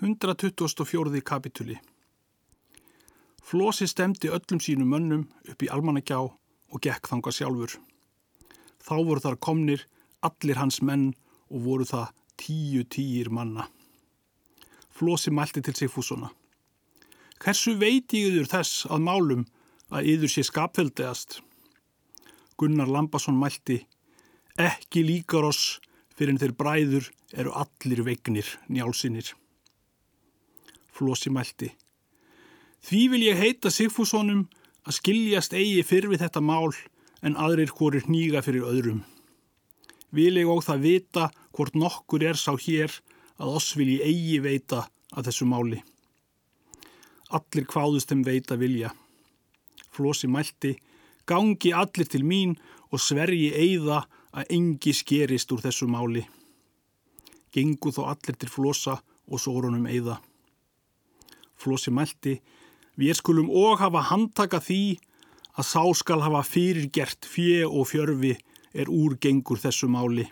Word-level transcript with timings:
124. 0.00 1.20
kapituli 1.20 1.78
Flósi 3.44 3.86
stemdi 3.86 4.30
öllum 4.32 4.60
sínum 4.64 4.88
mönnum 4.88 5.24
upp 5.44 5.60
í 5.60 5.66
almannagjá 5.68 6.20
og 6.24 6.78
gekk 6.80 7.10
þanga 7.10 7.32
sjálfur. 7.36 7.74
Þá 8.80 8.94
voru 9.04 9.20
þar 9.20 9.36
komnir 9.44 9.82
allir 10.24 10.56
hans 10.56 10.78
menn 10.80 11.10
og 11.52 11.66
voru 11.66 11.84
það 11.84 12.14
tíu 12.40 12.86
tíir 12.88 13.28
manna. 13.28 13.66
Flósi 14.88 15.34
mælti 15.36 15.60
til 15.60 15.76
Sigfúsona. 15.76 16.32
Hversu 17.36 17.76
veit 17.76 18.16
ég 18.16 18.32
yfir 18.32 18.48
þess 18.54 18.86
að 18.88 19.04
málum 19.04 19.44
að 19.92 20.08
yfir 20.14 20.32
sé 20.32 20.46
skapfeldegast? 20.48 21.42
Gunnar 22.56 22.88
Lambasson 22.88 23.36
mælti. 23.36 23.82
Ekki 24.56 25.04
líkar 25.04 25.50
oss 25.52 25.76
fyrir 26.16 26.32
en 26.32 26.40
þeir 26.40 26.56
bræður 26.56 27.12
eru 27.36 27.52
allir 27.52 28.04
vegnir 28.08 28.56
njálsinir. 28.72 29.34
Flósi 31.00 31.32
mælti. 31.32 31.70
Því 32.84 33.02
vil 33.12 33.22
ég 33.24 33.40
heita 33.40 33.72
Sigfússonum 33.72 34.44
að 34.84 34.96
skiljast 34.98 35.54
eigi 35.56 35.80
fyrr 35.84 36.10
við 36.12 36.26
þetta 36.26 36.42
mál 36.44 36.74
en 37.24 37.38
aðrir 37.40 37.72
hvorir 37.76 38.04
nýga 38.08 38.42
fyrir 38.44 38.68
öðrum. 38.68 39.00
Vil 40.12 40.36
ég 40.36 40.48
og 40.50 40.60
það 40.66 40.84
vita 40.84 41.28
hvort 41.56 41.76
nokkur 41.76 42.24
er 42.28 42.36
sá 42.36 42.52
hér 42.52 42.92
að 43.40 43.56
oss 43.56 43.72
vil 43.78 43.88
ég 43.94 44.04
eigi 44.04 44.40
veita 44.44 44.84
að 45.16 45.30
þessu 45.30 45.48
máli. 45.48 45.80
Allir 47.32 47.68
hvaðust 47.72 48.10
þeim 48.10 48.24
veita 48.26 48.56
vilja. 48.60 48.90
Flósi 49.90 50.28
mælti, 50.28 50.74
gangi 51.24 51.72
allir 51.72 52.08
til 52.10 52.24
mín 52.26 52.56
og 52.90 53.00
svergi 53.00 53.52
eigða 53.54 54.02
að 54.34 54.56
engi 54.56 54.92
skerist 54.96 55.52
úr 55.54 55.62
þessu 55.64 55.88
máli. 55.90 56.24
Gengu 57.54 57.92
þó 57.94 58.10
allir 58.10 58.36
til 58.36 58.50
Flósa 58.50 58.98
og 59.30 59.40
sórunum 59.42 59.86
eigða. 59.86 60.18
Flósi 61.60 61.92
mælti, 61.92 62.38
við 62.96 63.18
skulum 63.20 63.50
og 63.52 63.80
hafa 63.82 64.02
handtaka 64.08 64.60
því 64.64 64.98
að 65.58 65.66
sá 65.68 65.82
skal 66.00 66.22
hafa 66.24 66.42
fyrirgert 66.46 67.26
fjö 67.28 67.66
og 67.68 67.88
fjörfi 67.90 68.36
er 68.72 68.88
úrgengur 68.88 69.60
þessu 69.60 69.90
máli. 69.90 70.28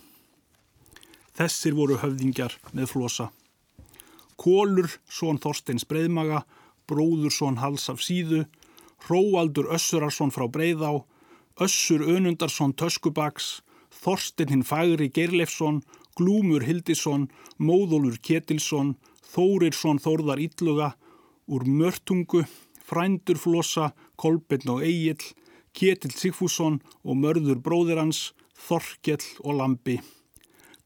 Þessir 1.38 1.76
voru 1.76 1.98
höfðingjar 2.00 2.56
með 2.72 2.92
Flósa. 2.92 3.28
Kólur, 4.38 4.88
són 5.10 5.38
Þorsteins 5.42 5.84
Breiðmaga, 5.90 6.44
bróður 6.88 7.34
són 7.34 7.58
Hals 7.58 7.88
af 7.92 8.00
síðu, 8.02 8.44
Hróaldur 9.06 9.68
Össurarsson 9.74 10.32
frá 10.34 10.46
Breiðá, 10.50 11.04
Össur 11.58 12.02
Önundarsson 12.06 12.74
Töskubaks, 12.78 13.60
Þorstein 13.90 14.52
hinn 14.52 14.66
Fagri 14.66 15.10
Geirleifsson, 15.14 15.82
Glúmur 16.18 16.64
Hildisson, 16.66 17.28
Móðólur 17.58 18.18
Ketilsson, 18.22 18.96
Þórirsson 19.34 20.00
Þórðar 20.02 20.42
Ítluga, 20.42 20.92
úr 21.48 21.64
Mörtungu, 21.64 22.44
Frændur 22.84 23.40
Flossa, 23.40 23.92
Kolbinn 24.16 24.68
og 24.68 24.84
Egil, 24.84 25.20
Ketil 25.72 26.14
Sigfússon 26.14 26.78
og 27.04 27.18
Mörður 27.20 27.60
bróðir 27.64 28.00
hans, 28.00 28.32
Þorkell 28.58 29.24
og 29.44 29.58
Lambi. 29.60 29.98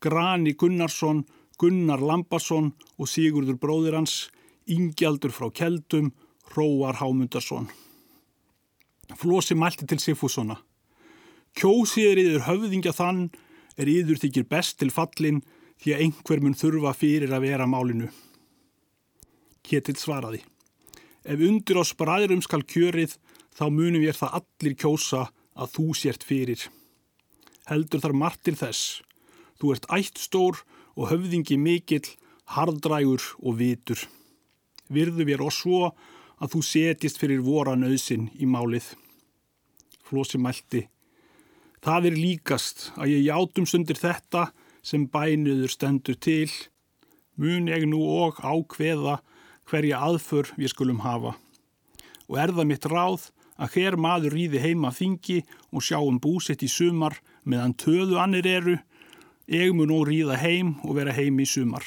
Grani 0.02 0.54
Gunnarsson, 0.58 1.24
Gunnar 1.58 2.02
Lambasson 2.02 2.72
og 2.98 3.08
Sigurður 3.08 3.58
bróðir 3.62 3.96
hans, 3.96 4.30
Ingjaldur 4.66 5.32
frá 5.34 5.50
Keldum, 5.54 6.12
Róar 6.56 6.98
Hámundarsson. 7.00 7.70
Flossi 9.16 9.54
mælti 9.54 9.86
til 9.86 10.00
Sigfússona. 10.02 10.58
Kjósiður 11.58 12.20
yfir 12.22 12.46
höfðingja 12.48 12.94
þann 12.96 13.26
er 13.76 13.90
yfir 13.90 14.20
þykir 14.22 14.48
best 14.48 14.78
til 14.80 14.92
fallin 14.94 15.42
því 15.82 15.94
að 15.94 16.04
einhver 16.06 16.42
mun 16.42 16.56
þurfa 16.56 16.94
fyrir 16.96 17.34
að 17.34 17.46
vera 17.48 17.68
málinu. 17.68 18.08
Ketil 19.62 19.98
svaraði. 19.98 20.42
Ef 21.22 21.38
undir 21.38 21.78
á 21.78 21.84
spræðurum 21.86 22.42
skal 22.42 22.64
kjörið, 22.66 23.14
þá 23.54 23.64
munum 23.70 24.02
ég 24.02 24.16
það 24.18 24.38
allir 24.40 24.74
kjósa 24.78 25.28
að 25.54 25.74
þú 25.76 25.86
sért 25.94 26.24
fyrir. 26.26 26.64
Heldur 27.68 28.02
þar 28.02 28.16
margt 28.18 28.42
til 28.46 28.56
þess. 28.58 29.02
Þú 29.60 29.74
ert 29.74 29.86
ætt 29.94 30.18
stór 30.18 30.64
og 30.98 31.12
höfðingi 31.12 31.58
mikill, 31.60 32.08
hardrægur 32.50 33.22
og 33.38 33.60
vitur. 33.60 34.00
Virðu 34.90 35.26
mér 35.28 35.44
og 35.46 35.54
svo 35.54 35.92
að 36.42 36.56
þú 36.56 36.62
setjist 36.66 37.20
fyrir 37.22 37.44
vora 37.46 37.76
nöðsin 37.78 38.26
í 38.34 38.48
málið. 38.50 38.90
Flósi 40.02 40.40
mælti. 40.42 40.88
Það 41.82 42.10
er 42.10 42.18
líkast 42.18 42.90
að 42.98 43.14
ég 43.14 43.28
játum 43.30 43.66
sundir 43.66 43.98
þetta 43.98 44.48
sem 44.82 45.06
bænuður 45.06 45.70
stendur 45.70 46.18
til. 46.18 46.50
Mun 47.38 47.70
ég 47.70 47.86
nú 47.86 48.02
og 48.26 48.42
ákveða 48.42 49.20
hverja 49.72 50.02
aðför 50.04 50.52
við 50.58 50.74
skulum 50.74 51.00
hafa. 51.00 51.32
Og 52.28 52.36
er 52.38 52.52
það 52.52 52.68
mitt 52.68 52.86
ráð 52.92 53.30
að 53.56 53.76
hér 53.78 53.96
maður 54.00 54.36
rýði 54.36 54.60
heima 54.60 54.92
þingi 54.92 55.40
og 55.72 55.84
sjá 55.86 55.98
um 56.00 56.20
búsitt 56.20 56.64
í 56.64 56.68
sumar 56.68 57.16
meðan 57.48 57.74
töðu 57.80 58.18
annir 58.20 58.46
eru, 58.48 58.76
ég 59.48 59.72
mun 59.74 59.90
nú 59.90 60.02
rýða 60.06 60.38
heim 60.40 60.76
og 60.84 60.96
vera 60.98 61.14
heim 61.16 61.40
í 61.40 61.48
sumar. 61.48 61.84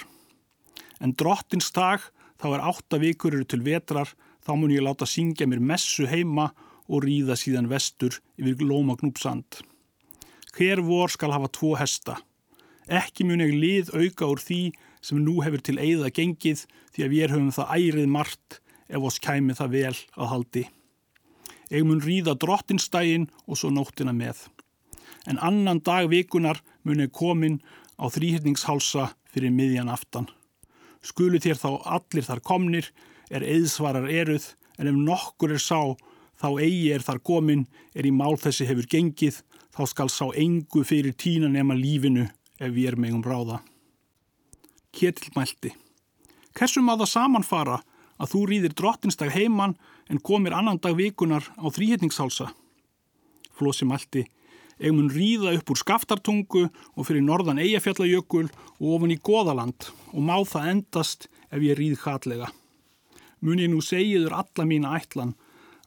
En 0.99 1.13
drottins 1.13 1.71
dag, 1.75 2.01
þá 2.41 2.47
er 2.55 2.65
átta 2.71 2.99
vikur 3.01 3.35
eru 3.35 3.47
til 3.47 3.61
vetrar, 3.65 4.09
þá 4.45 4.51
mun 4.57 4.73
ég 4.73 4.85
láta 4.85 5.07
syngja 5.09 5.47
mér 5.49 5.61
messu 5.61 6.07
heima 6.09 6.51
og 6.87 7.05
rýða 7.05 7.37
síðan 7.39 7.69
vestur 7.69 8.19
yfir 8.37 8.65
Lóma 8.65 8.97
Gnúpsand. 8.99 9.61
Hver 10.55 10.81
vor 10.85 11.11
skal 11.11 11.33
hafa 11.35 11.49
tvo 11.51 11.73
hesta. 11.75 12.19
Ekki 12.87 13.25
mun 13.27 13.43
ég 13.43 13.55
lið 13.55 13.91
auka 13.95 14.29
úr 14.29 14.39
því 14.39 14.61
sem 15.05 15.21
nú 15.21 15.37
hefur 15.45 15.61
til 15.61 15.77
eigða 15.77 16.09
gengið 16.09 16.65
því 16.95 17.05
að 17.05 17.13
við 17.13 17.33
höfum 17.35 17.51
það 17.53 17.73
ærið 17.77 18.09
margt 18.15 18.59
ef 18.89 19.05
oss 19.05 19.21
kæmi 19.21 19.55
það 19.57 19.75
vel 19.75 19.93
að 20.17 20.31
haldi. 20.31 20.63
Ég 21.73 21.85
mun 21.85 22.01
ríða 22.01 22.35
drottinstægin 22.41 23.27
og 23.45 23.59
svo 23.59 23.71
nóttina 23.73 24.13
með. 24.13 24.37
En 25.29 25.41
annan 25.41 25.81
dag 25.85 26.09
vikunar 26.09 26.61
mun 26.85 27.01
ég 27.01 27.13
komin 27.13 27.59
á 27.97 28.05
þrýhyrningshálsa 28.09 29.11
fyrir 29.33 29.53
miðjan 29.53 29.89
aftan. 29.89 30.27
Skulu 31.05 31.41
þér 31.41 31.61
þá 31.61 31.69
allir 31.97 32.25
þar 32.25 32.41
komnir, 32.45 32.89
er 33.29 33.45
eðsvarar 33.45 34.09
eruð, 34.09 34.53
en 34.77 34.89
ef 34.89 34.97
nokkur 34.97 35.53
er 35.53 35.61
sá, 35.61 35.93
þá 36.37 36.49
eigi 36.61 36.89
er 36.93 37.05
þar 37.05 37.21
komin, 37.25 37.65
er 37.93 38.05
í 38.05 38.13
mál 38.13 38.37
þessi 38.41 38.67
hefur 38.69 38.89
gengið, 38.89 39.41
þá 39.75 39.83
skal 39.91 40.09
sá 40.09 40.25
engu 40.33 40.85
fyrir 40.85 41.13
tína 41.17 41.49
nema 41.51 41.77
lífinu 41.77 42.25
ef 42.59 42.73
við 42.73 42.91
erum 42.91 43.07
eigum 43.09 43.25
ráða. 43.25 43.61
Ketil 44.95 45.33
mælti. 45.35 45.73
Hversum 46.55 46.87
að 46.91 47.03
það 47.03 47.11
samanfara 47.11 47.81
að 48.15 48.31
þú 48.31 48.41
rýðir 48.49 48.75
drottinstag 48.79 49.33
heimann 49.35 49.75
en 50.07 50.21
komir 50.23 50.55
annan 50.55 50.79
dag 50.79 50.95
vikunar 50.95 51.43
á 51.59 51.67
þrýhetningshálsa? 51.67 52.47
Flósi 53.55 53.87
mælti. 53.87 54.23
Ég 54.79 54.95
mun 54.95 55.11
rýða 55.11 55.53
upp 55.55 55.71
úr 55.71 55.79
skaftartungu 55.79 56.65
og 56.67 57.07
fyrir 57.07 57.23
norðan 57.23 57.59
eigafjallajökul 57.63 58.47
og 58.47 58.87
ofan 58.95 59.13
í 59.15 59.19
goðaland 59.23 59.89
og 60.11 60.21
má 60.23 60.35
það 60.47 60.71
endast 60.71 61.27
ef 61.51 61.63
ég 61.63 61.79
rýð 61.79 62.01
hratlega. 62.03 62.49
Mun 63.43 63.59
ég 63.59 63.71
nú 63.71 63.81
segiður 63.83 64.35
alla 64.35 64.67
mína 64.67 64.95
ætlan 64.99 65.35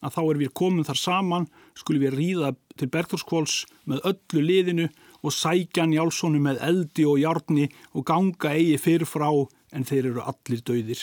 að 0.05 0.15
þá 0.15 0.23
er 0.23 0.41
við 0.45 0.55
komum 0.57 0.87
þar 0.87 1.01
saman 1.01 1.49
skulum 1.77 2.05
við 2.05 2.17
rýða 2.17 2.55
til 2.79 2.89
Bergþórskvóls 2.93 3.63
með 3.89 4.05
öllu 4.13 4.45
liðinu 4.45 4.89
og 5.29 5.35
sækja 5.37 5.85
Njálssonu 5.89 6.41
með 6.41 6.63
eldi 6.65 7.05
og 7.09 7.21
hjárni 7.21 7.69
og 7.93 8.07
ganga 8.09 8.55
eigi 8.57 8.79
fyrir 8.81 9.09
frá 9.09 9.29
en 9.77 9.85
þeir 9.85 10.13
eru 10.13 10.25
allir 10.25 10.63
döðir. 10.65 11.03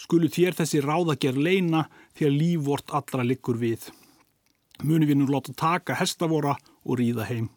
Skulu 0.00 0.30
þér 0.32 0.56
þessi 0.56 0.80
ráðager 0.80 1.36
leina 1.36 1.84
því 2.16 2.28
að 2.28 2.38
lífvort 2.40 2.94
allra 2.96 3.26
liggur 3.26 3.58
við. 3.60 3.90
Muni 4.80 5.08
við 5.08 5.20
nú 5.20 5.26
láta 5.28 5.52
taka 5.52 5.98
hestavora 6.00 6.54
og 6.88 6.96
ríða 7.00 7.26
heim. 7.28 7.50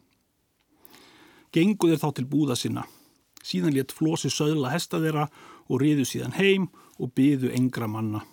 Gengu 1.56 1.88
þeir 1.88 2.02
þá 2.02 2.10
til 2.18 2.28
búða 2.28 2.60
sinna. 2.60 2.84
Síðan 3.44 3.78
létt 3.78 3.96
flosi 3.96 4.32
söðla 4.32 4.74
hesta 4.74 5.00
þeirra 5.00 5.30
og 5.70 5.80
riðu 5.80 6.04
síðan 6.08 6.36
heim 6.36 6.68
og 7.00 7.14
byðu 7.16 7.54
engra 7.56 7.88
manna. 7.88 8.26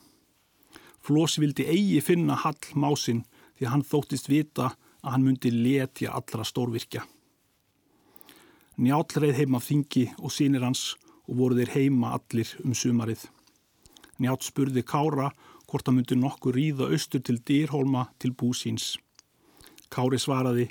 Flosi 1.07 1.45
vildi 1.45 1.69
eigi 1.71 2.03
finna 2.03 2.35
Hall 2.43 2.59
másinn 2.75 3.23
því 3.59 3.67
að 3.67 3.73
hann 3.77 3.87
þóttist 3.87 4.31
vita 4.31 4.73
að 5.01 5.15
hann 5.15 5.25
myndi 5.29 5.55
letja 5.55 6.17
allra 6.19 6.45
stórvirkja. 6.45 7.07
Njáll 8.81 9.05
reið 9.21 9.43
heim 9.43 9.57
af 9.59 9.67
þingi 9.69 10.07
og 10.17 10.33
sínir 10.33 10.63
hans 10.65 10.95
og 11.29 11.37
voru 11.37 11.59
þeir 11.59 11.75
heima 11.75 12.15
allir 12.17 12.49
um 12.65 12.73
sumarið. 12.73 13.27
Njátt 14.25 14.47
spurði 14.47 14.81
Kára 14.89 15.27
hvort 15.69 15.85
hann 15.85 15.99
myndi 15.99 16.17
nokkur 16.17 16.57
ríða 16.57 16.89
austur 16.89 17.21
til 17.21 17.43
dýrhólma 17.45 18.07
til 18.17 18.33
búsins. 18.33 18.95
Kári 19.93 20.17
svaraði, 20.17 20.71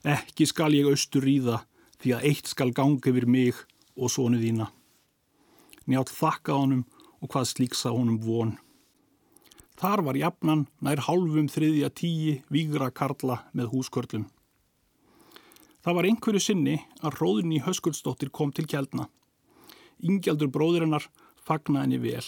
ekki 0.00 0.48
skal 0.48 0.72
ég 0.72 0.88
austur 0.88 1.28
ríða 1.28 1.60
því 2.00 2.16
að 2.16 2.26
eitt 2.32 2.48
skal 2.48 2.72
gangi 2.72 3.12
yfir 3.12 3.28
mig 3.28 3.60
og 4.00 4.08
sonu 4.10 4.40
þína. 4.40 4.72
Njátt 5.92 6.16
þakka 6.16 6.56
honum 6.56 6.86
og 7.20 7.34
hvað 7.34 7.50
slíksa 7.52 7.92
honum 7.92 8.16
von. 8.24 8.56
Þar 9.76 10.08
var 10.08 10.16
jafnan 10.16 10.68
nær 10.80 11.04
hálfum 11.04 11.52
þriðja 11.52 11.92
tíi 12.00 12.38
vígra 12.48 12.88
karla 12.88 13.42
með 13.52 13.74
húskörlum. 13.74 14.30
Það 15.82 15.96
var 15.98 16.06
einhverju 16.06 16.40
sinni 16.42 16.76
að 17.02 17.16
róðinni 17.18 17.58
Höskuldsdóttir 17.64 18.30
kom 18.30 18.52
til 18.54 18.68
kjaldna. 18.70 19.08
Ingjaldur 19.98 20.50
bróðirinnar 20.54 21.08
fagnaði 21.42 21.82
henni 21.82 21.98
vel. 22.02 22.26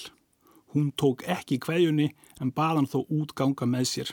Hún 0.75 0.91
tók 0.99 1.23
ekki 1.31 1.61
kveðjunni 1.63 2.09
en 2.43 2.51
baðan 2.51 2.91
þó 2.91 3.05
útganga 3.07 3.69
með 3.71 3.87
sér. 3.91 4.11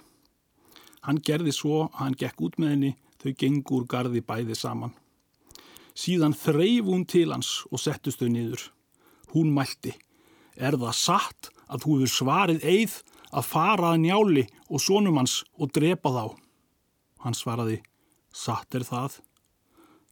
Hann 1.02 1.18
gerði 1.26 1.54
svo 1.58 1.88
að 1.88 1.96
hann 2.04 2.18
gekk 2.22 2.44
út 2.46 2.60
með 2.62 2.74
henni, 2.76 2.92
þau 3.18 3.32
gengur 3.42 3.88
gardi 3.90 4.22
bæði 4.22 4.58
saman. 4.58 4.94
Síðan 5.98 6.38
þreif 6.38 6.86
hún 6.86 7.08
til 7.10 7.32
hans 7.34 7.64
og 7.72 7.82
settust 7.82 8.22
þau 8.22 8.30
niður. 8.30 8.68
Hún 9.34 9.50
mælti, 9.56 9.96
er 10.54 10.78
það 10.78 10.98
satt 11.00 11.50
að 11.66 11.88
þú 11.88 11.98
hefur 11.98 12.14
svarið 12.14 12.62
eið 12.68 13.00
að 13.32 13.50
fara 13.50 13.96
að 13.96 14.04
njáli 14.06 14.46
og 14.70 14.86
sónum 14.86 15.18
hans 15.18 15.42
og 15.58 15.74
drepa 15.74 16.14
þá? 16.14 16.26
Hann 17.26 17.38
svaraði, 17.38 17.82
satt 18.30 18.78
er 18.78 18.86
það. 18.86 19.18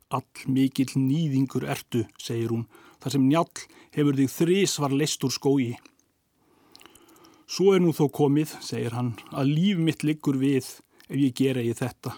All 0.10 0.26
mikill 0.50 0.96
nýðingur 0.98 1.68
ertu, 1.70 2.06
segir 2.18 2.50
hún, 2.50 2.66
þar 2.98 3.14
sem 3.14 3.28
njál 3.30 3.50
hefur 3.94 4.18
þig 4.18 4.32
þrís 4.34 4.78
var 4.82 4.96
leist 4.96 5.26
úr 5.28 5.34
skói. 5.36 5.68
Svo 7.50 7.76
er 7.76 7.84
nú 7.84 7.94
þó 7.94 8.08
komið, 8.14 8.56
segir 8.62 8.96
hann, 8.98 9.16
að 9.30 9.54
líf 9.54 9.78
mitt 9.82 10.06
liggur 10.06 10.38
við 10.42 10.66
ef 11.10 11.16
ég 11.18 11.36
gera 11.38 11.62
ég 11.66 11.78
þetta. 11.78 12.16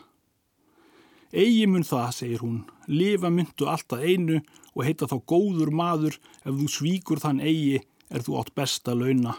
Egi 1.32 1.68
mun 1.72 1.86
það, 1.88 2.10
segir 2.16 2.42
hún, 2.44 2.58
lifa 2.92 3.30
myndu 3.32 3.68
alltaf 3.72 4.04
einu 4.04 4.42
og 4.76 4.84
heita 4.84 5.08
þá 5.08 5.18
góður 5.32 5.72
maður 5.72 6.18
ef 6.44 6.52
þú 6.52 6.68
svíkur 6.72 7.22
þann 7.24 7.40
eigi 7.40 7.80
er 8.12 8.24
þú 8.26 8.36
átt 8.42 8.52
besta 8.56 8.96
launa. 8.96 9.38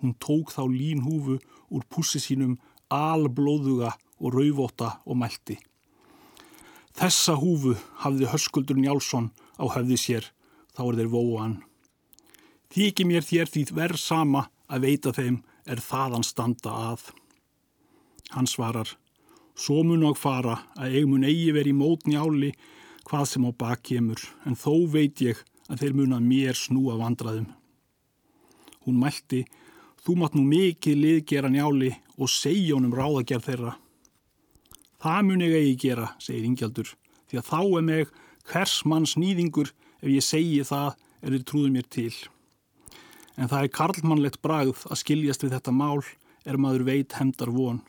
Hún 0.00 0.16
tók 0.20 0.52
þá 0.52 0.64
línhúfu 0.68 1.36
úr 1.72 1.88
pussi 1.92 2.20
sínum 2.20 2.56
alblóðuga 2.92 3.92
og 4.20 4.32
rauvóta 4.32 4.98
og 5.04 5.20
mælti. 5.20 5.58
Þessa 6.96 7.34
húfu 7.36 7.74
hafði 8.00 8.28
höskuldur 8.32 8.78
Njálsson 8.80 9.26
á 9.60 9.68
höfði 9.68 9.98
sér, 10.00 10.28
þá 10.72 10.82
er 10.86 10.96
þeir 11.00 11.10
vóan. 11.12 11.56
Þykir 12.72 13.08
mér 13.10 13.26
þér 13.26 13.52
því 13.52 13.64
verð 13.76 14.00
sama 14.00 14.46
að 14.72 14.86
veita 14.88 15.12
þeim 15.12 15.42
er 15.68 15.82
þaðan 15.84 16.24
standa 16.24 16.72
að. 16.92 17.04
Hann 18.32 18.48
svarar, 18.48 18.88
svo 19.52 19.84
mun 19.84 20.08
og 20.08 20.16
fara 20.16 20.62
að 20.80 20.96
ég 20.96 21.06
mun 21.10 21.28
eigi 21.28 21.52
verið 21.52 21.74
í 21.74 21.76
mót 21.76 22.08
njáli 22.08 22.54
hvað 23.06 23.28
sem 23.28 23.44
á 23.44 23.52
bakkemur, 23.52 24.24
en 24.48 24.56
þó 24.56 24.88
veit 24.88 25.20
ég 25.20 25.44
að 25.68 25.84
þeir 25.84 25.96
mun 26.00 26.16
að 26.16 26.28
mér 26.32 26.56
snúa 26.56 26.96
vandraðum. 26.96 27.50
Hún 28.88 29.02
mælti, 29.02 29.44
þú 30.00 30.16
mátt 30.22 30.34
nú 30.38 30.48
mikið 30.48 31.02
liðgera 31.02 31.52
njáli 31.52 31.92
og 32.16 32.32
segja 32.32 32.78
honum 32.78 32.96
ráðagerð 32.96 33.50
þeirra. 33.50 33.76
Það 35.02 35.26
mun 35.26 35.44
ég 35.44 35.56
eigi 35.58 35.74
gera, 35.88 36.12
segir 36.22 36.46
Ingjaldur, 36.48 36.92
því 37.28 37.40
að 37.40 37.50
þá 37.50 37.60
er 37.64 37.84
meg 37.90 38.14
hvers 38.48 38.78
mann 38.88 39.08
snýðingur 39.08 39.72
ef 40.00 40.08
ég 40.08 40.24
segi 40.24 40.62
það 40.64 40.94
er 41.22 41.34
þið 41.36 41.44
trúðu 41.50 41.72
mér 41.74 41.88
til. 41.92 42.14
En 43.36 43.50
það 43.50 43.66
er 43.66 43.74
karlmannlegt 43.76 44.40
bragð 44.44 44.86
að 44.88 45.02
skiljast 45.02 45.44
við 45.44 45.56
þetta 45.58 45.74
mál 45.76 46.00
er 46.46 46.56
maður 46.60 46.86
veit 46.88 47.16
hemdar 47.18 47.52
von. 47.52 47.82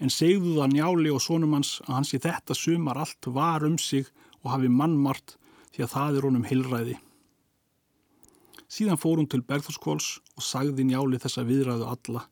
En 0.00 0.12
segðu 0.12 0.56
það 0.58 0.74
njáli 0.74 1.12
og 1.12 1.22
sonum 1.24 1.54
hans 1.56 1.78
að 1.86 1.94
hans 1.98 2.12
í 2.16 2.20
þetta 2.20 2.56
sumar 2.56 3.00
allt 3.00 3.28
var 3.32 3.64
um 3.68 3.78
sig 3.80 4.08
og 4.40 4.52
hafi 4.54 4.68
mannmart 4.72 5.36
því 5.74 5.84
að 5.86 5.94
það 5.94 6.18
er 6.18 6.26
honum 6.28 6.48
hilræði. 6.48 6.96
Síðan 8.70 9.00
fór 9.02 9.18
hún 9.18 9.28
til 9.30 9.42
Berðurskvóls 9.42 10.20
og 10.36 10.44
sagði 10.46 10.86
njáli 10.86 11.18
þessa 11.20 11.44
viðræðu 11.48 11.88
alla. 11.90 12.26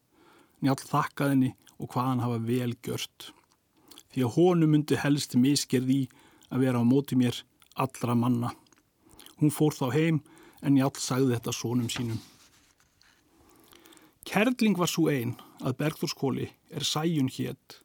Njál 0.63 0.79
þakkaðinni 0.79 1.55
og 1.79 1.91
hvað 1.93 2.09
hann 2.13 2.25
hafa 2.25 2.39
vel 2.47 2.73
gjört. 2.85 3.33
Því 4.19 4.25
að 4.27 4.35
honu 4.35 4.67
myndi 4.67 4.97
helst 4.99 5.37
miskerði 5.39 6.09
að 6.51 6.65
vera 6.65 6.81
á 6.83 6.91
móti 6.91 7.15
mér 7.15 7.37
allra 7.79 8.17
manna. 8.19 8.49
Hún 9.39 9.53
fór 9.55 9.77
þá 9.77 9.93
heim 9.95 10.19
en 10.59 10.75
Njál 10.75 10.91
sagði 10.99 11.37
þetta 11.37 11.55
sónum 11.55 11.87
sínum. 11.87 12.19
Kerling 14.27 14.75
var 14.75 14.91
svo 14.91 15.07
einn 15.13 15.37
að 15.63 15.79
Bergþórskóli 15.85 16.49
er 16.75 16.83
sæjun 16.83 17.31
hétt. 17.31 17.79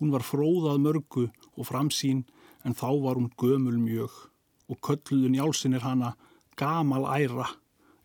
Hún 0.00 0.16
var 0.16 0.24
fróðað 0.24 0.80
mörgu 0.86 1.28
og 1.28 1.68
framsýn 1.68 2.24
en 2.64 2.72
þá 2.72 2.88
var 3.04 3.20
hún 3.20 3.28
gömul 3.36 3.76
mjög 3.76 4.16
og 4.72 4.80
kölluðu 4.80 5.28
Njálsinn 5.34 5.76
er 5.76 5.84
hana 5.84 6.14
gamal 6.56 7.04
æra 7.04 7.50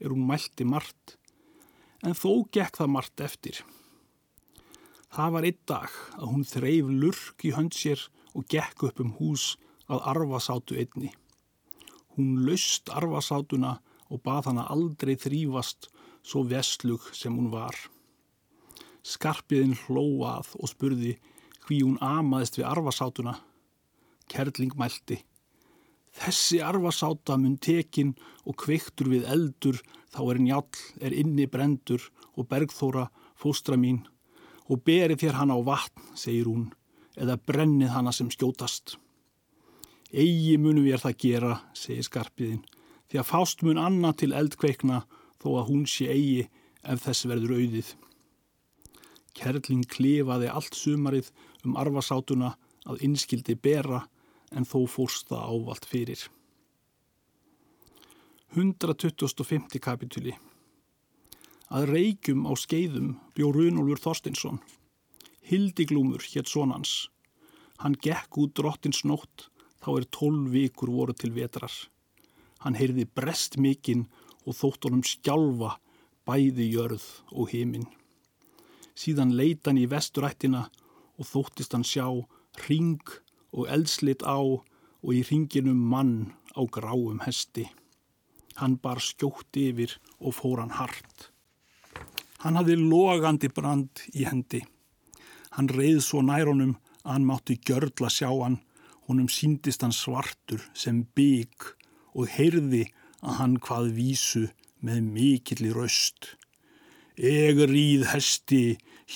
er 0.04 0.12
hún 0.12 0.28
mælti 0.28 0.68
margt 0.68 1.16
en 2.04 2.20
þó 2.20 2.44
gekk 2.52 2.84
það 2.84 2.98
margt 3.00 3.24
eftir. 3.32 3.64
Það 5.12 5.32
var 5.36 5.46
einn 5.48 5.64
dag 5.68 5.96
að 6.16 6.30
hún 6.32 6.44
þreif 6.48 6.90
lurk 7.02 7.44
í 7.44 7.50
hönd 7.52 7.76
sér 7.76 8.00
og 8.32 8.46
gekk 8.52 8.86
upp 8.88 9.00
um 9.04 9.10
hús 9.18 9.58
að 9.92 10.06
arfasátu 10.08 10.78
einni. 10.80 11.10
Hún 12.16 12.46
laust 12.48 12.88
arfasátuna 12.96 13.74
og 14.08 14.22
bað 14.24 14.48
hana 14.48 14.70
aldrei 14.72 15.18
þrýfast 15.20 15.90
svo 16.24 16.46
veslug 16.48 17.10
sem 17.16 17.36
hún 17.36 17.50
var. 17.52 17.76
Skarpiðin 19.04 19.76
hlóað 19.84 20.54
og 20.56 20.72
spurði 20.72 21.18
hví 21.66 21.82
hún 21.82 22.00
amaðist 22.00 22.62
við 22.62 22.70
arfasátuna. 22.72 23.36
Kerling 24.32 24.78
mælti. 24.80 25.20
Þessi 26.16 26.62
arfasáta 26.64 27.36
mun 27.36 27.60
tekin 27.60 28.16
og 28.48 28.56
kveiktur 28.64 29.12
við 29.12 29.28
eldur 29.28 29.84
þá 30.16 30.24
er 30.24 30.42
njál, 30.48 30.72
er 31.04 31.12
inni 31.12 31.52
brendur 31.52 32.08
og 32.40 32.48
bergþóra 32.48 33.10
fóstra 33.36 33.76
mín 33.76 34.06
og 34.70 34.84
berið 34.86 35.24
þér 35.24 35.40
hana 35.40 35.58
á 35.58 35.62
vatn, 35.66 36.04
segir 36.16 36.50
hún, 36.50 36.68
eða 37.18 37.40
brennið 37.40 37.94
hana 37.96 38.14
sem 38.16 38.30
skjótast. 38.32 38.98
Egi 40.12 40.58
munum 40.60 40.88
er 40.92 41.02
það 41.02 41.18
gera, 41.24 41.56
segir 41.74 42.06
skarpiðin, 42.08 42.64
því 43.10 43.22
að 43.22 43.30
fást 43.32 43.64
mun 43.64 43.80
anna 43.82 44.14
til 44.14 44.34
eldkveikna 44.36 45.04
þó 45.42 45.50
að 45.62 45.68
hún 45.70 45.86
sé 45.90 46.10
eigi 46.12 46.48
ef 46.84 47.06
þess 47.06 47.28
verður 47.30 47.56
auðið. 47.58 47.94
Kerling 49.38 49.88
klifaði 49.88 50.52
allt 50.52 50.76
sumarið 50.76 51.32
um 51.64 51.78
arfasátuna 51.80 52.56
að 52.90 53.04
innskildi 53.08 53.56
bera 53.56 54.04
en 54.52 54.68
þó 54.68 54.84
fórst 54.90 55.30
það 55.32 55.48
ávalt 55.56 55.88
fyrir. 55.88 56.28
125. 58.52 59.80
kapituli 59.80 60.36
Að 61.72 61.86
reykjum 61.88 62.42
á 62.44 62.54
skeiðum 62.60 63.12
bjó 63.32 63.48
Runolfur 63.56 64.02
Þorstinsson. 64.04 64.58
Hildiglúmur 65.48 66.26
hétt 66.34 66.52
sonans. 66.52 67.08
Hann 67.80 67.96
gekk 67.96 68.36
út 68.44 68.52
drottins 68.60 69.06
nótt 69.08 69.46
þá 69.80 69.88
er 69.94 70.08
tólv 70.12 70.52
vikur 70.52 70.92
voru 70.92 71.16
til 71.16 71.32
vetrar. 71.32 71.72
Hann 72.60 72.76
heyrði 72.76 73.08
brest 73.08 73.56
mikinn 73.56 74.04
og 74.44 74.60
þótt 74.60 74.90
honum 74.90 75.06
skjálfa 75.08 75.78
bæði 76.28 76.68
jörð 76.76 77.08
og 77.32 77.56
heiminn. 77.56 77.88
Síðan 78.92 79.32
leita 79.40 79.72
hann 79.72 79.80
í 79.80 79.88
vesturættina 79.88 80.68
og 81.16 81.32
þóttist 81.32 81.72
hann 81.72 81.88
sjá 81.88 82.06
ring 82.68 83.00
og 83.56 83.72
eldslit 83.72 84.28
á 84.28 84.44
og 84.44 85.12
í 85.16 85.24
ringinum 85.24 85.80
mann 85.96 86.34
á 86.52 86.68
gráum 86.68 87.24
hesti. 87.24 87.70
Hann 88.60 88.76
bar 88.76 89.00
skjótt 89.00 89.56
yfir 89.56 90.02
og 90.20 90.36
fór 90.36 90.60
hann 90.60 90.76
hart. 90.76 91.32
Hann 92.42 92.58
hafði 92.58 92.76
logandi 92.80 93.52
brand 93.54 94.02
í 94.18 94.26
hendi. 94.26 94.64
Hann 95.54 95.68
reið 95.70 96.00
svo 96.02 96.24
nærunum 96.26 96.74
að 97.04 97.12
hann 97.14 97.28
mátti 97.28 97.60
gjörla 97.62 98.10
sjá 98.10 98.30
hann. 98.32 98.58
Honum 99.06 99.28
síndist 99.30 99.84
hann 99.86 99.94
svartur 99.94 100.64
sem 100.74 101.04
bygg 101.18 101.68
og 102.18 102.32
heyrði 102.34 102.88
að 103.22 103.38
hann 103.38 103.56
hvað 103.62 103.92
vísu 103.98 104.48
með 104.82 105.04
mikill 105.14 105.68
í 105.70 105.76
raust. 105.76 106.32
Egeríð 107.14 108.08
hesti, 108.10 108.64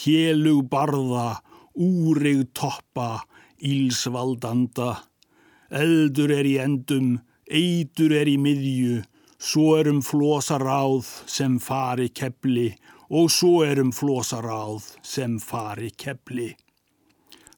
hélug 0.03 0.67
barða, 0.69 1.39
úrig 1.73 2.45
toppa, 2.53 3.23
ílsvaldanda. 3.57 4.99
Eldur 5.73 6.35
er 6.35 6.45
í 6.45 6.57
endum, 6.61 7.15
eitur 7.49 8.13
er 8.13 8.29
í 8.29 8.37
miðju, 8.37 9.01
svo 9.41 9.79
erum 9.79 10.03
flosaráð 10.05 11.07
sem 11.25 11.57
fari 11.63 12.11
kepli 12.13 12.75
og 13.09 13.29
svo 13.31 13.63
erum 13.65 13.91
flosaráð 13.93 14.95
sem 15.05 15.37
fari 15.39 15.91
kepli. 15.91 16.53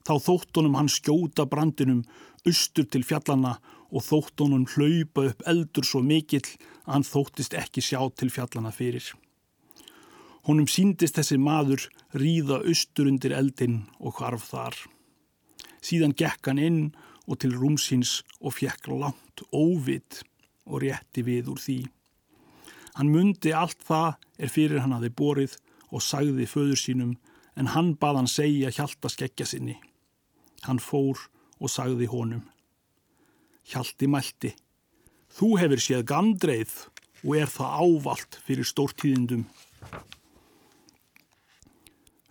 Þá 0.04 0.14
þóttunum 0.24 0.76
hann 0.76 0.90
skjóta 0.92 1.46
brandinum 1.48 2.04
austur 2.48 2.88
til 2.88 3.04
fjallana 3.04 3.58
og 3.88 4.04
þóttunum 4.04 4.66
hlaupa 4.74 5.28
upp 5.30 5.42
eldur 5.48 5.86
svo 5.86 6.02
mikill 6.04 6.44
að 6.86 6.92
hann 6.92 7.08
þóttist 7.08 7.56
ekki 7.56 7.84
sjá 7.84 8.00
til 8.16 8.30
fjallana 8.32 8.72
fyrir. 8.72 9.04
Honum 10.48 10.68
síndist 10.70 11.18
þessi 11.18 11.36
maður 11.40 11.88
ríða 12.16 12.62
austur 12.64 13.08
undir 13.10 13.34
eldin 13.36 13.82
og 14.00 14.16
hvarf 14.16 14.48
þar. 14.52 14.76
Síðan 15.84 16.16
gekk 16.16 16.48
hann 16.48 16.60
inn 16.62 16.80
og 17.28 17.40
til 17.42 17.52
rúmsins 17.52 18.22
og 18.40 18.56
fjekk 18.56 18.88
langt 18.92 19.44
óvit 19.52 20.22
og 20.64 20.82
rétti 20.84 21.24
við 21.24 21.52
úr 21.52 21.60
því. 21.60 21.78
Hann 22.96 23.12
myndi 23.12 23.52
allt 23.54 23.84
það 23.84 24.16
er 24.38 24.52
fyrir 24.52 24.84
hann 24.84 24.94
aði 24.96 25.10
borið 25.20 25.56
og 25.90 26.04
sagði 26.04 26.46
föður 26.48 26.80
sínum 26.80 27.16
en 27.58 27.72
hann 27.74 27.94
bað 27.98 28.20
hann 28.20 28.30
segja 28.30 28.70
hjálta 28.74 29.10
skeggja 29.10 29.46
sinni. 29.46 29.76
Hann 30.66 30.78
fór 30.82 31.18
og 31.58 31.72
sagði 31.72 32.06
honum. 32.10 32.44
Hjalti 33.68 34.08
mælti, 34.08 34.54
þú 35.34 35.56
hefur 35.60 35.82
séð 35.82 36.06
gandreið 36.08 36.74
og 37.26 37.32
er 37.36 37.50
það 37.50 37.74
ávalt 37.82 38.38
fyrir 38.46 38.68
stórtíðindum. 38.68 39.48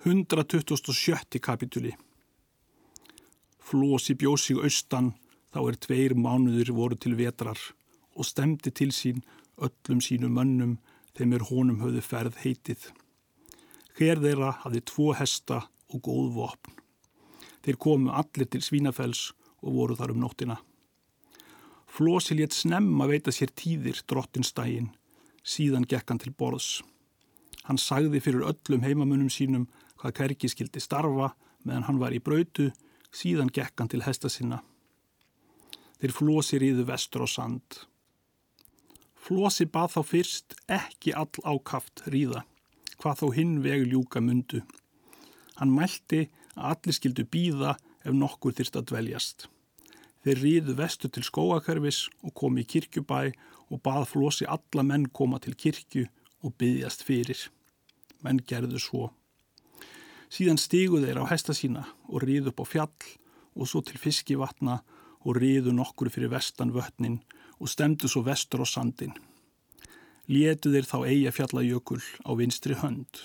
127. 0.08 1.40
kapituli 1.44 1.92
Flósi 3.60 4.16
bjóð 4.16 4.38
sig 4.40 4.60
austan 4.64 5.10
þá 5.52 5.60
er 5.66 5.78
tveir 5.84 6.14
mánuður 6.16 6.72
voru 6.78 6.96
til 6.96 7.18
vetrar 7.20 7.60
og 8.16 8.28
stemdi 8.30 8.72
til 8.72 8.94
sín 8.96 9.20
öllum 9.58 10.00
sínu 10.06 10.30
mönnum 10.32 10.78
þeim 11.18 11.34
er 11.34 11.46
honum 11.50 11.82
höfðu 11.82 12.04
ferð 12.06 12.38
heitið. 12.44 12.90
Hver 13.98 14.22
þeirra 14.22 14.52
hafði 14.64 14.84
tvo 14.86 15.14
hesta 15.18 15.64
og 15.90 16.04
góð 16.06 16.30
vopn. 16.36 16.76
Þeir 17.66 17.80
komu 17.82 18.14
allir 18.14 18.48
til 18.48 18.62
Svínafells 18.64 19.32
og 19.66 19.74
voru 19.74 19.98
þar 19.98 20.14
um 20.14 20.22
nóttina. 20.22 20.60
Flósi 21.88 22.38
létt 22.38 22.54
snemma 22.54 23.08
veita 23.10 23.34
sér 23.34 23.50
tíðir 23.58 24.04
drottinstægin, 24.06 24.92
síðan 25.42 25.88
gekk 25.90 26.12
hann 26.12 26.22
til 26.22 26.36
borðs. 26.38 26.84
Hann 27.66 27.80
sagði 27.82 28.22
fyrir 28.22 28.46
öllum 28.48 28.86
heimamunum 28.86 29.32
sínum 29.34 29.66
hvað 29.98 30.16
Kerki 30.20 30.52
skildi 30.52 30.84
starfa 30.84 31.34
meðan 31.66 31.88
hann 31.88 32.00
var 32.00 32.14
í 32.14 32.22
brautu, 32.24 32.70
síðan 33.12 33.50
gekk 33.52 33.82
hann 33.82 33.90
til 33.92 34.04
hesta 34.06 34.30
sinna. 34.30 34.62
Þeir 35.98 36.14
Flósi 36.14 36.62
ríðu 36.62 36.86
vestur 36.86 37.26
á 37.26 37.28
sand. 37.28 37.82
Flósi 39.28 39.66
bað 39.68 39.90
þá 39.92 40.02
fyrst 40.08 40.54
ekki 40.72 41.12
all 41.20 41.42
ákaft 41.44 42.06
ríða, 42.08 42.46
hvað 42.96 43.18
þó 43.20 43.26
hinn 43.36 43.58
veg 43.60 43.82
ljúka 43.92 44.22
mundu. 44.24 44.62
Hann 45.60 45.74
mælti 45.76 46.30
að 46.56 46.70
allir 46.70 46.96
skildu 46.96 47.26
býða 47.28 47.74
ef 48.08 48.16
nokkur 48.16 48.56
þyrst 48.56 48.80
að 48.80 48.86
dveljast. 48.94 49.50
Þeir 50.24 50.42
ríðu 50.46 50.78
vestu 50.80 51.12
til 51.12 51.26
skóakerfis 51.28 52.06
og 52.24 52.38
komi 52.40 52.64
í 52.64 52.70
kirkjubæ 52.72 53.20
og 53.68 53.84
bað 53.84 54.08
Flósi 54.14 54.48
alla 54.48 54.88
menn 54.88 55.10
koma 55.12 55.42
til 55.44 55.58
kirkju 55.60 56.06
og 56.48 56.56
byggjast 56.56 57.04
fyrir. 57.04 57.42
Menn 58.24 58.40
gerðu 58.48 58.80
svo. 58.80 59.10
Síðan 60.32 60.56
stígu 60.56 61.04
þeir 61.04 61.20
á 61.20 61.28
hesta 61.28 61.52
sína 61.52 61.84
og 62.08 62.24
ríðu 62.24 62.54
upp 62.56 62.64
á 62.64 62.66
fjall 62.72 63.12
og 63.60 63.68
svo 63.68 63.84
til 63.84 64.00
fiskivatna 64.00 64.80
og 65.28 65.36
ríðu 65.36 65.76
nokkur 65.76 66.08
fyrir 66.16 66.32
vestan 66.32 66.72
vötnin 66.72 67.20
og 67.60 67.72
stemdu 67.72 68.10
svo 68.10 68.24
vestur 68.28 68.64
á 68.64 68.68
sandin. 68.68 69.14
Létu 70.28 70.74
þeir 70.74 70.88
þá 70.88 70.98
eiga 71.08 71.32
fjallajökul 71.32 72.02
á 72.28 72.32
vinstri 72.36 72.76
hönd. 72.76 73.24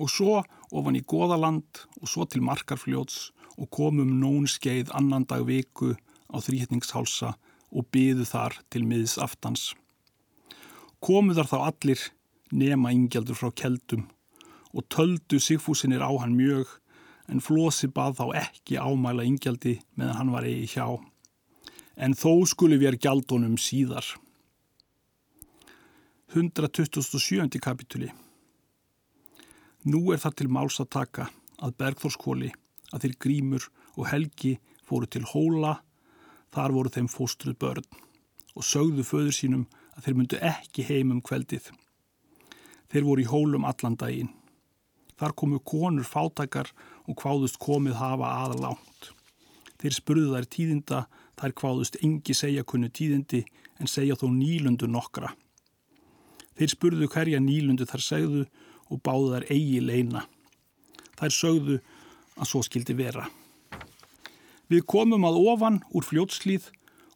Og 0.00 0.10
svo 0.10 0.40
ofan 0.72 0.98
í 0.98 1.04
goðaland 1.06 1.84
og 2.00 2.08
svo 2.08 2.26
til 2.26 2.42
markarfljóts 2.42 3.30
og 3.60 3.70
komum 3.70 4.16
nón 4.20 4.48
skeið 4.48 4.90
annan 4.96 5.26
dag 5.28 5.44
viku 5.46 5.94
á 6.32 6.36
þrýhetningshálsa 6.40 7.34
og 7.70 7.86
byðu 7.94 8.26
þar 8.26 8.56
til 8.72 8.86
miðs 8.88 9.18
aftans. 9.22 9.74
Komu 11.00 11.36
þar 11.36 11.50
þá 11.52 11.58
allir 11.60 12.02
nema 12.50 12.92
ingjaldur 12.92 13.38
frá 13.38 13.52
keldum 13.54 14.08
og 14.74 14.86
töldu 14.92 15.38
sigfúsinir 15.42 16.02
á 16.02 16.10
hann 16.22 16.36
mjög 16.38 16.66
en 17.30 17.42
Flósi 17.42 17.88
bað 17.94 18.18
þá 18.18 18.26
ekki 18.42 18.78
ámæla 18.82 19.26
ingjaldi 19.26 19.78
meðan 19.94 20.18
hann 20.18 20.34
var 20.34 20.46
eigi 20.48 20.74
hjá 20.74 20.86
en 21.96 22.14
þó 22.14 22.46
skuli 22.46 22.78
við 22.80 22.92
er 22.92 22.98
gjaldunum 23.06 23.56
síðar. 23.60 24.06
127. 26.30 27.58
kapituli 27.58 28.10
Nú 29.90 30.12
er 30.12 30.20
það 30.22 30.36
til 30.38 30.48
máls 30.52 30.76
að 30.82 30.92
taka 30.94 31.30
að 31.60 31.76
Bergþórskóli, 31.80 32.50
að 32.92 33.06
þeir 33.06 33.14
grímur 33.24 33.66
og 33.96 34.08
helgi 34.10 34.58
fóru 34.86 35.08
til 35.10 35.24
hóla, 35.26 35.80
þar 36.54 36.74
voru 36.76 36.92
þeim 36.92 37.08
fóstruð 37.10 37.56
börn 37.58 37.86
og 38.54 38.66
sögðu 38.66 39.04
föður 39.06 39.34
sínum 39.34 39.66
að 39.96 40.06
þeir 40.06 40.18
myndu 40.18 40.40
ekki 40.50 40.84
heim 40.88 41.14
um 41.14 41.22
kveldið. 41.24 41.70
Þeir 42.90 43.06
voru 43.06 43.24
í 43.24 43.30
hólum 43.30 43.66
allan 43.68 43.96
daginn. 43.96 44.32
Þar 45.20 45.36
komu 45.36 45.60
konur 45.62 46.06
fátakar 46.08 46.70
og 47.06 47.18
hvaðust 47.20 47.60
komið 47.62 47.98
hafa 48.00 48.30
aðalánt. 48.44 49.10
Þeir 49.80 49.96
spurðu 49.96 50.34
þær 50.34 50.48
tíðinda 50.52 51.00
Þær 51.40 51.54
kváðust 51.56 51.96
engi 52.04 52.34
segja 52.36 52.64
kunnu 52.68 52.90
tíðindi 52.92 53.44
en 53.80 53.88
segja 53.88 54.16
þó 54.20 54.28
nýlundu 54.34 54.88
nokkra. 54.90 55.32
Þeir 56.58 56.72
spurðu 56.74 57.08
hverja 57.08 57.40
nýlundu 57.40 57.86
þar 57.88 58.04
segðu 58.04 58.42
og 58.90 59.00
báðu 59.06 59.30
þær 59.34 59.46
eigi 59.54 59.80
leina. 59.80 60.26
Þær 61.16 61.36
sögðu 61.36 61.78
að 62.36 62.50
svo 62.50 62.60
skildi 62.66 62.96
vera. 62.98 63.24
Við 64.70 64.84
komum 64.86 65.24
að 65.26 65.40
ofan 65.50 65.80
úr 65.96 66.04
fljótslíð 66.06 66.68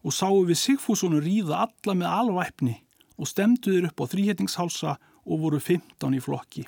og 0.05 0.15
sáum 0.17 0.49
við 0.49 0.61
Sigfússon 0.63 1.21
ríða 1.23 1.67
alla 1.67 1.95
með 1.97 2.15
alvæpni 2.19 2.79
og 3.21 3.29
stemduður 3.31 3.91
upp 3.91 4.03
á 4.03 4.05
þrýhettingshálsa 4.11 4.97
og 5.25 5.45
voru 5.45 5.61
15 5.61 6.17
í 6.17 6.23
flokki. 6.25 6.65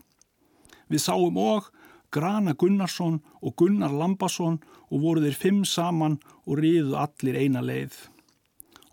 Við 0.93 1.03
sáum 1.03 1.41
og 1.41 1.73
Grana 2.17 2.55
Gunnarsson 2.57 3.19
og 3.45 3.57
Gunnar 3.61 3.93
Lambasson 3.93 4.57
og 4.89 5.03
voru 5.03 5.21
þeir 5.25 5.37
fimm 5.37 5.65
saman 5.69 6.17
og 6.47 6.63
riðu 6.63 6.97
allir 6.97 7.37
eina 7.37 7.61
leið. 7.61 7.93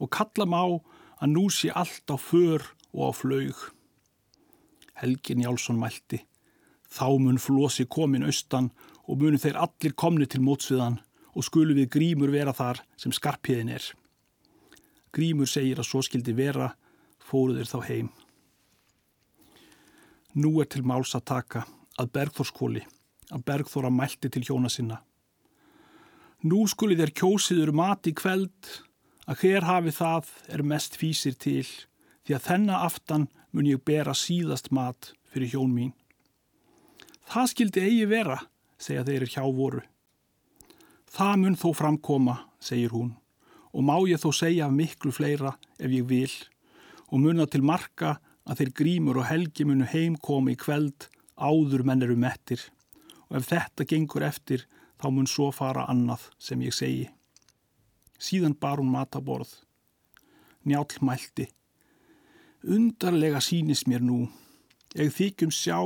Og 0.03 0.09
kalla 0.11 0.47
má 0.49 0.59
að 0.65 1.31
nú 1.31 1.45
sé 1.47 1.71
allt 1.71 2.11
á 2.11 2.19
för 2.19 2.65
og 2.91 3.01
á 3.07 3.11
flaug. 3.15 3.55
Helgin 4.99 5.43
Jálsson 5.45 5.79
mælti. 5.79 6.19
Þá 6.91 7.07
mun 7.19 7.39
flosi 7.39 7.85
komin 7.87 8.27
austan 8.27 8.71
og 9.07 9.21
munu 9.21 9.39
þeir 9.39 9.61
allir 9.65 9.95
komni 9.95 10.27
til 10.27 10.43
mótsviðan 10.43 10.99
og 11.33 11.47
skulu 11.47 11.73
við 11.79 11.93
grímur 11.95 12.33
vera 12.33 12.51
þar 12.53 12.83
sem 12.99 13.15
skarpiðin 13.15 13.71
er. 13.71 13.85
Grímur 15.15 15.47
segir 15.47 15.79
að 15.79 15.87
svo 15.87 16.01
skildi 16.03 16.35
vera, 16.35 16.73
fóru 17.23 17.55
þeir 17.55 17.71
þá 17.71 17.79
heim. 17.87 18.11
Nú 20.35 20.59
er 20.59 20.67
til 20.67 20.83
máls 20.83 21.15
að 21.15 21.25
taka 21.29 21.63
að 21.97 22.11
Bergþórskóli 22.13 22.83
að 23.31 23.45
Bergþóra 23.47 23.91
mælti 23.93 24.29
til 24.29 24.43
hjóna 24.47 24.71
sinna. 24.71 24.99
Nú 26.43 26.65
skuli 26.67 26.97
þér 26.99 27.13
kjósiður 27.15 27.71
mat 27.71 28.07
í 28.09 28.13
kveld 28.17 28.71
að 29.29 29.45
hér 29.45 29.67
hafi 29.67 29.93
það 29.95 30.31
er 30.51 30.63
mest 30.67 30.97
físir 30.99 31.37
til 31.39 31.63
því 31.63 32.35
að 32.35 32.45
þennan 32.49 32.85
aftan 32.89 33.27
mun 33.55 33.69
ég 33.69 33.83
bera 33.85 34.15
síðast 34.17 34.71
mat 34.75 35.13
fyrir 35.31 35.53
hjón 35.53 35.71
mín. 35.71 35.93
Það 37.29 37.49
skildi 37.53 37.83
eigi 37.87 38.07
vera, 38.11 38.39
segja 38.77 39.05
þeir 39.07 39.27
hjá 39.31 39.43
voru. 39.47 39.83
Það 41.13 41.35
mun 41.39 41.59
þó 41.61 41.69
framkoma, 41.77 42.35
segir 42.59 42.91
hún, 42.91 43.13
og 43.71 43.85
má 43.85 43.95
ég 44.09 44.19
þó 44.19 44.31
segja 44.35 44.67
miklu 44.67 45.13
fleira 45.15 45.55
ef 45.79 45.91
ég 45.91 46.07
vil 46.09 46.31
og 47.13 47.21
munna 47.21 47.45
til 47.45 47.61
marka 47.61 48.17
að 48.49 48.59
þeir 48.59 48.71
grímur 48.79 49.19
og 49.21 49.29
helgi 49.29 49.65
munu 49.69 49.85
heimkomi 49.87 50.55
í 50.55 50.59
kveld 50.59 51.07
áður 51.37 51.85
menn 51.85 52.03
eru 52.05 52.17
mettir 52.19 52.61
og 53.33 53.39
ef 53.41 53.49
þetta 53.49 53.87
gengur 53.89 54.23
eftir 54.27 54.67
þá 55.01 55.09
mun 55.09 55.27
svo 55.27 55.49
fara 55.51 55.87
annað 55.89 56.27
sem 56.37 56.61
ég 56.61 56.75
segi. 56.77 57.07
Síðan 58.21 58.53
bar 58.53 58.77
hún 58.79 58.93
mataborð. 58.93 59.49
Njálf 60.63 61.01
mælti. 61.01 61.49
Undarlega 62.63 63.41
sínist 63.41 63.89
mér 63.89 64.05
nú. 64.05 64.29
Ég 64.95 65.09
þykjum 65.11 65.51
sjá 65.51 65.79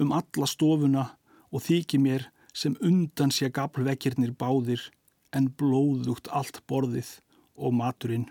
um 0.00 0.14
alla 0.16 0.48
stofuna 0.48 1.04
og 1.52 1.62
þykji 1.68 2.00
mér 2.00 2.24
sem 2.56 2.74
undan 2.80 3.30
sé 3.30 3.52
gablvekkirnir 3.52 4.32
báðir 4.32 4.88
en 5.36 5.52
blóðugt 5.52 6.32
allt 6.32 6.62
borðið 6.66 7.18
og 7.54 7.76
maturinn. 7.76 8.30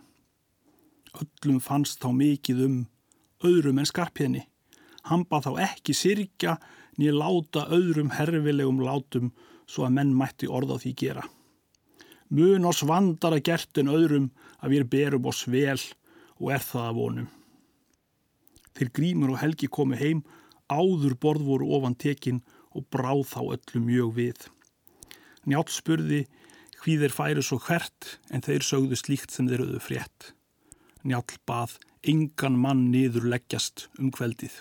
Öllum 1.13 1.61
fannst 1.61 2.01
þá 2.01 2.09
mikið 2.17 2.63
um 2.65 2.77
öðrum 3.45 3.79
en 3.79 3.87
skarpiðni. 3.87 4.47
Hann 5.07 5.23
bað 5.29 5.47
þá 5.47 5.51
ekki 5.69 5.95
sirkja 5.95 6.57
nýja 6.97 7.13
láta 7.15 7.67
öðrum 7.73 8.11
herfilegum 8.17 8.81
látum 8.83 9.31
svo 9.67 9.85
að 9.87 9.95
menn 9.97 10.13
mætti 10.17 10.49
orða 10.49 10.79
því 10.81 10.93
gera. 11.01 11.23
Mun 12.29 12.67
oss 12.67 12.83
vandara 12.83 13.39
gert 13.39 13.77
en 13.79 13.91
öðrum 13.91 14.31
að 14.59 14.73
við 14.75 14.89
berum 14.91 15.27
oss 15.29 15.45
vel 15.47 15.79
og 16.37 16.51
er 16.55 16.63
það 16.63 16.89
að 16.89 16.97
vonum. 16.99 17.29
Þeir 18.77 18.91
grímur 18.93 19.33
og 19.33 19.41
helgi 19.41 19.69
komu 19.73 19.97
heim, 19.97 20.21
áður 20.69 21.15
borð 21.17 21.47
voru 21.47 21.69
ofan 21.77 21.95
tekin 21.97 22.43
og 22.75 22.85
bráð 22.93 23.23
þá 23.31 23.39
öllu 23.55 23.81
mjög 23.81 24.11
við. 24.17 24.39
Njátt 25.47 25.71
spurði 25.73 26.25
hví 26.83 26.97
þeir 27.01 27.15
færi 27.15 27.43
svo 27.45 27.57
hvert 27.63 28.17
en 28.29 28.43
þeir 28.45 28.65
sögðu 28.67 28.99
slíkt 28.99 29.33
sem 29.33 29.47
þeir 29.49 29.65
auðu 29.65 29.81
frétt. 29.81 30.33
Njátt 31.07 31.39
bað 31.47 31.77
engan 32.03 32.59
mann 32.59 32.89
niður 32.91 33.29
leggjast 33.31 33.87
um 33.97 34.11
kveldið. 34.13 34.59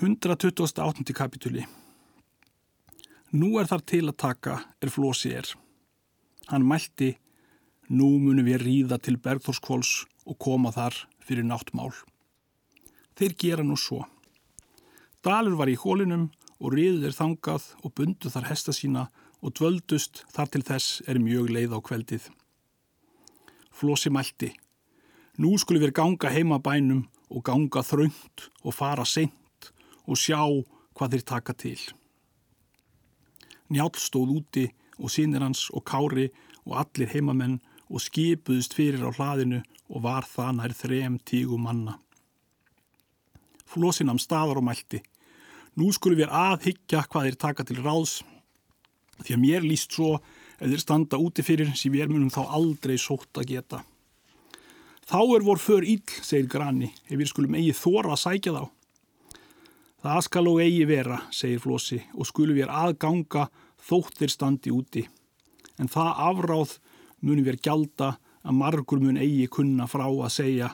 128. 0.00 1.12
kapituli 1.12 1.62
Nú 3.36 3.58
er 3.60 3.68
þar 3.68 3.82
til 3.86 4.06
að 4.08 4.16
taka 4.18 4.54
er 4.80 4.90
Flósi 4.90 5.34
er. 5.36 5.44
Hann 6.48 6.64
mælti, 6.64 7.10
nú 7.92 8.08
munum 8.22 8.48
við 8.48 8.64
ríða 8.64 8.98
til 8.98 9.18
Bergþórskvóls 9.20 9.90
og 10.24 10.38
koma 10.40 10.72
þar 10.72 10.96
fyrir 11.20 11.44
náttmál. 11.44 11.92
Þeir 13.20 13.36
gera 13.44 13.66
nú 13.68 13.76
svo. 13.76 14.06
Dalur 15.22 15.58
var 15.60 15.68
í 15.68 15.76
hólinum 15.76 16.30
og 16.58 16.72
riður 16.72 17.12
þangað 17.12 17.68
og 17.84 17.94
bundu 17.94 18.32
þar 18.32 18.48
hesta 18.48 18.72
sína 18.72 19.04
og 19.44 19.54
dvöldust 19.60 20.24
þar 20.32 20.48
til 20.56 20.64
þess 20.72 21.02
er 21.06 21.20
mjög 21.20 21.52
leið 21.52 21.76
á 21.76 21.78
kveldið. 21.84 22.30
Flósi 23.70 24.10
mælti, 24.10 24.54
Nú 25.36 25.52
skulum 25.60 25.84
við 25.84 25.94
ganga 25.96 26.32
heima 26.32 26.58
bænum 26.60 27.06
og 27.32 27.44
ganga 27.44 27.80
þröngt 27.84 28.50
og 28.64 28.74
fara 28.76 29.04
seint 29.04 29.36
og 30.06 30.18
sjá 30.18 30.40
hvað 30.96 31.16
þeir 31.16 31.26
taka 31.28 31.54
til. 31.56 31.80
Njál 33.72 33.92
stóð 33.96 34.34
úti 34.36 34.66
og 34.98 35.12
sínir 35.12 35.44
hans 35.44 35.68
og 35.72 35.84
kári 35.88 36.28
og 36.66 36.76
allir 36.82 37.10
heimamenn 37.12 37.60
og 37.88 38.02
skipuðist 38.02 38.76
fyrir 38.76 39.04
á 39.04 39.10
hlaðinu 39.12 39.62
og 39.92 40.04
var 40.04 40.26
það 40.28 40.58
nær 40.58 40.74
þrem 40.76 41.18
tígu 41.28 41.58
manna. 41.60 41.98
Flósin 43.68 44.12
am 44.12 44.20
staðar 44.20 44.60
og 44.60 44.66
mælti. 44.68 45.00
Nú 45.76 45.88
skulum 45.92 46.20
við 46.20 46.32
aðhyggja 46.36 47.06
hvað 47.08 47.28
þeir 47.28 47.38
taka 47.40 47.64
til 47.64 47.80
ráðs 47.80 48.20
því 49.22 49.36
að 49.36 49.42
mér 49.44 49.64
líst 49.64 49.94
svo 49.96 50.18
ef 50.58 50.68
þeir 50.68 50.82
standa 50.82 51.20
úti 51.20 51.44
fyrir 51.46 51.72
sem 51.78 51.92
við 51.94 52.12
munum 52.12 52.32
þá 52.32 52.44
aldrei 52.44 52.98
sótt 53.00 53.40
að 53.40 53.54
geta. 53.54 53.80
Þá 55.08 55.20
er 55.36 55.44
vor 55.44 55.58
för 55.58 55.84
íll, 55.84 56.04
segir 56.22 56.46
Grani, 56.48 56.92
ef 57.08 57.18
við 57.18 57.32
skulum 57.32 57.56
eigi 57.58 57.72
þóra 57.74 58.14
að 58.14 58.22
sækja 58.22 58.54
þá. 58.54 58.64
Það 60.02 60.20
skal 60.26 60.48
og 60.50 60.58
eigi 60.58 60.86
vera, 60.90 61.20
segir 61.30 61.60
Flósi, 61.62 62.00
og 62.18 62.26
skulum 62.26 62.56
við 62.58 62.70
aðganga 62.70 63.46
þóttir 63.86 64.32
standi 64.32 64.72
úti. 64.74 65.04
En 65.78 65.86
það 65.90 66.10
afráð 66.26 66.72
munum 67.22 67.46
við 67.46 67.60
gjalda 67.62 68.16
að 68.42 68.58
margur 68.58 68.98
mun 68.98 69.20
eigi 69.20 69.46
kunna 69.46 69.86
frá 69.86 70.08
að 70.08 70.32
segja 70.34 70.72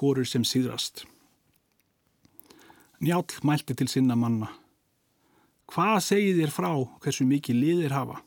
horur 0.00 0.24
sem 0.24 0.46
síðrast. 0.48 1.04
Njál 3.04 3.28
mælti 3.44 3.76
til 3.76 3.88
sinna 3.88 4.16
manna. 4.16 4.48
Hvað 5.70 6.00
segir 6.04 6.40
þér 6.40 6.56
frá 6.56 6.72
hversu 7.04 7.28
mikið 7.28 7.60
liðir 7.60 7.94
hafa? 7.94 8.18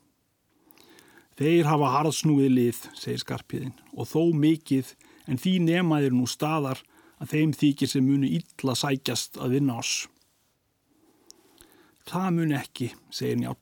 Þeir 1.34 1.66
hafa 1.66 1.92
harðsnúið 1.98 2.54
lið, 2.54 2.80
segir 2.94 3.22
skarpiðin, 3.26 3.74
og 3.98 4.06
þó 4.06 4.30
mikið 4.38 4.94
en 5.26 5.42
því 5.42 5.58
nemaðir 5.66 6.14
nú 6.14 6.30
staðar 6.30 6.86
að 7.18 7.34
þeim 7.34 7.54
þykir 7.58 7.90
sem 7.90 8.06
munu 8.06 8.30
illa 8.30 8.78
sækjast 8.78 9.42
að 9.42 9.58
vinna 9.58 9.82
oss. 9.82 10.06
Það 12.10 12.30
mun 12.36 12.58
ekki, 12.58 12.90
segir 13.14 13.40
Njál, 13.40 13.56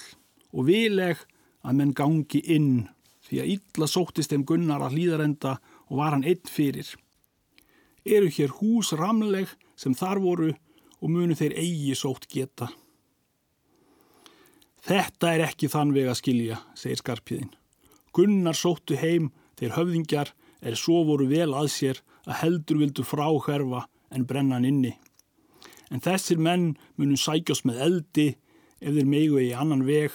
og 0.51 0.65
vileg 0.67 1.21
að 1.61 1.77
menn 1.77 1.93
gangi 1.97 2.41
inn 2.55 2.87
því 3.27 3.41
að 3.41 3.51
illa 3.55 3.87
sóttist 3.87 4.33
þeim 4.33 4.45
gunnar 4.49 4.83
að 4.83 4.97
hlýðarenda 4.97 5.55
og 5.87 5.97
var 5.99 6.15
hann 6.15 6.25
einn 6.27 6.49
fyrir. 6.49 6.89
Eru 8.03 8.31
hér 8.33 8.55
hús 8.57 8.91
ramleg 8.97 9.51
sem 9.77 9.93
þar 9.97 10.21
voru 10.23 10.51
og 11.01 11.09
munu 11.09 11.37
þeir 11.37 11.55
eigi 11.61 11.93
sótt 11.97 12.27
geta. 12.31 12.71
Þetta 14.81 15.35
er 15.35 15.45
ekki 15.45 15.69
þann 15.69 15.93
veg 15.93 16.09
að 16.09 16.17
skilja, 16.17 16.57
segir 16.73 16.97
skarpiðin. 16.97 17.51
Gunnar 18.11 18.57
sóttu 18.57 18.97
heim 18.97 19.29
þeir 19.59 19.75
höfðingjar 19.77 20.33
er 20.65 20.77
svo 20.77 21.03
voru 21.05 21.27
vel 21.29 21.53
að 21.53 21.69
sér 21.73 22.01
að 22.25 22.39
heldur 22.41 22.81
vildu 22.81 23.05
fráhverfa 23.05 23.85
en 24.11 24.25
brennan 24.27 24.65
inni. 24.65 24.95
En 25.91 26.03
þessir 26.03 26.39
menn 26.39 26.75
munu 26.95 27.17
sækjast 27.19 27.65
með 27.67 27.81
eldi 27.87 28.27
ef 28.79 28.93
þeir 28.95 29.09
megu 29.09 29.41
í 29.41 29.51
annan 29.53 29.83
veg 29.87 30.13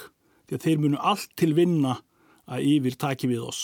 því 0.49 0.57
að 0.57 0.65
þeir 0.65 0.83
munu 0.83 1.01
allt 1.01 1.35
til 1.37 1.53
vinna 1.57 1.99
að 2.47 2.69
yfir 2.73 2.97
taki 2.99 3.31
við 3.31 3.45
oss. 3.51 3.63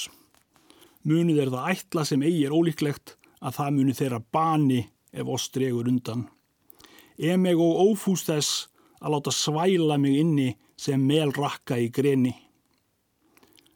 Munu 1.08 1.34
þeir 1.34 1.52
það 1.54 1.70
ætla 1.72 2.04
sem 2.06 2.22
eigi 2.22 2.44
er 2.46 2.54
ólíklegt 2.54 3.16
að 3.42 3.56
það 3.58 3.76
munu 3.78 3.96
þeirra 3.98 4.20
bani 4.34 4.82
ef 5.12 5.28
oss 5.28 5.48
dregur 5.54 5.88
undan. 5.90 6.26
Emeg 7.18 7.58
og 7.60 7.80
ófúst 7.88 8.30
þess 8.30 8.66
að 9.02 9.16
láta 9.16 9.34
svæla 9.34 9.98
mig 9.98 10.18
inni 10.20 10.50
sem 10.78 11.00
mel 11.06 11.32
rakka 11.34 11.78
í 11.78 11.88
greni. 11.94 12.34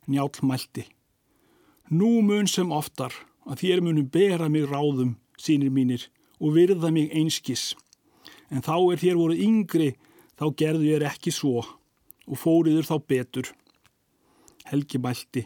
Njál 0.06 0.30
mælti. 0.42 0.86
Nú 1.90 2.20
mun 2.22 2.46
sem 2.50 2.70
oftar 2.74 3.14
að 3.46 3.62
þér 3.62 3.82
munum 3.82 4.08
bera 4.10 4.48
mig 4.50 4.66
ráðum, 4.66 5.16
sínir 5.38 5.70
mínir, 5.70 6.08
og 6.42 6.56
virða 6.56 6.90
mig 6.90 7.12
einskis. 7.14 7.74
En 8.50 8.62
þá 8.62 8.76
er 8.92 9.02
þér 9.02 9.18
voruð 9.18 9.42
yngri, 9.42 9.90
þá 10.38 10.46
gerðu 10.60 10.88
ég 10.90 11.06
ekki 11.08 11.32
svo 11.34 11.64
og 12.26 12.38
fóriður 12.38 12.86
þá 12.86 12.96
betur. 13.08 13.50
Helgi 14.66 14.98
mælti. 15.02 15.44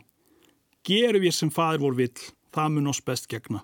Gerum 0.84 1.26
ég 1.26 1.36
sem 1.36 1.52
fadur 1.52 1.84
vor 1.84 1.98
vill, 1.98 2.16
það 2.54 2.72
mun 2.74 2.90
oss 2.92 3.02
best 3.04 3.28
gegna. 3.28 3.62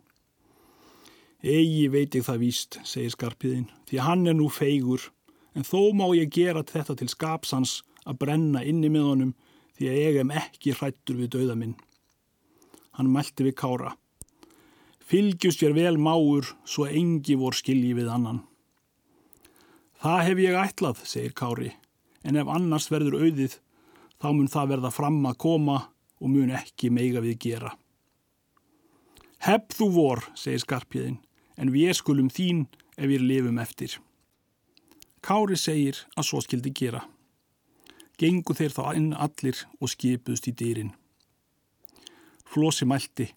Egi 1.40 1.86
veit 1.92 2.16
ég 2.16 2.24
það 2.26 2.42
víst, 2.42 2.78
segir 2.84 3.12
skarpiðin, 3.12 3.68
því 3.88 4.00
hann 4.04 4.26
er 4.26 4.36
nú 4.36 4.48
feigur, 4.52 5.10
en 5.56 5.64
þó 5.64 5.92
má 5.96 6.08
ég 6.16 6.32
gera 6.32 6.64
þetta 6.66 6.96
til 6.96 7.08
skapsans 7.12 7.80
að 8.04 8.18
brenna 8.24 8.64
inni 8.64 8.90
með 8.92 9.08
honum 9.10 9.34
því 9.76 9.88
að 9.90 10.00
ég 10.00 10.18
em 10.22 10.32
ekki 10.40 10.74
hrættur 10.76 11.20
við 11.20 11.32
dauða 11.36 11.56
minn. 11.60 11.76
Hann 12.96 13.12
mælti 13.12 13.44
við 13.44 13.56
kára. 13.60 13.94
Fylgjust 15.06 15.62
ég 15.62 15.76
vel 15.76 15.96
máur 16.00 16.48
svo 16.66 16.86
engi 16.88 17.36
vor 17.38 17.54
skilji 17.54 17.92
við 17.94 18.08
annan. 18.10 18.40
Það 20.02 20.22
hef 20.26 20.40
ég 20.44 20.58
ætlað, 20.60 21.02
segir 21.08 21.32
kári, 21.36 21.70
en 22.26 22.36
ef 22.36 22.50
annars 22.52 22.90
verður 22.92 23.16
auðið, 23.22 23.54
þá 24.20 24.28
mun 24.32 24.50
það 24.52 24.72
verða 24.74 24.90
fram 24.92 25.22
að 25.28 25.38
koma 25.40 25.76
og 26.20 26.32
mun 26.32 26.52
ekki 26.56 26.90
meiga 26.92 27.22
við 27.24 27.38
gera. 27.46 27.72
Hepp 29.46 29.72
þú 29.76 29.88
vor, 29.94 30.24
segir 30.36 30.60
skarpjöðin, 30.64 31.18
en 31.56 31.72
við 31.72 31.94
skulum 31.96 32.28
þín 32.32 32.66
ef 32.96 33.08
við 33.08 33.24
lifum 33.24 33.60
eftir. 33.62 33.96
Kári 35.24 35.56
segir 35.58 36.04
að 36.16 36.28
svo 36.28 36.42
skildi 36.44 36.72
gera. 36.76 37.02
Gengu 38.20 38.54
þeir 38.56 38.72
þá 38.72 38.84
inn 38.96 39.10
allir 39.12 39.64
og 39.80 39.90
skipuðst 39.92 40.48
í 40.48 40.54
dýrin. 40.56 40.92
Flósi 42.46 42.86
mælti. 42.88 43.30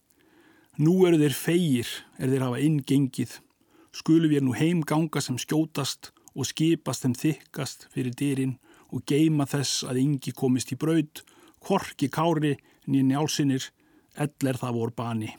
Nú 0.79 0.93
eru 1.07 1.19
þeir 1.19 1.35
feigir 1.35 1.89
er 2.19 2.31
þeir 2.31 2.45
hafa 2.45 2.61
inn 2.63 2.77
gengið. 2.87 3.39
Skulum 3.91 4.31
við 4.31 4.45
nú 4.45 4.53
heim 4.55 4.83
ganga 4.87 5.23
sem 5.23 5.39
skjótast 5.41 6.13
og 6.35 6.47
skipast 6.47 7.05
þeim 7.05 7.15
þykkast 7.17 7.87
fyrir 7.93 8.15
dýrin 8.15 8.57
og 8.93 9.05
geima 9.09 9.45
þess 9.49 9.83
að 9.89 10.01
yngi 10.03 10.33
komist 10.35 10.73
í 10.73 10.79
braud, 10.79 11.21
korki 11.59 12.09
kári 12.09 12.55
nýjni 12.89 13.17
álsinir, 13.17 13.69
ell 14.17 14.49
er 14.49 14.57
það 14.57 14.77
vor 14.77 14.93
bani. 14.95 15.33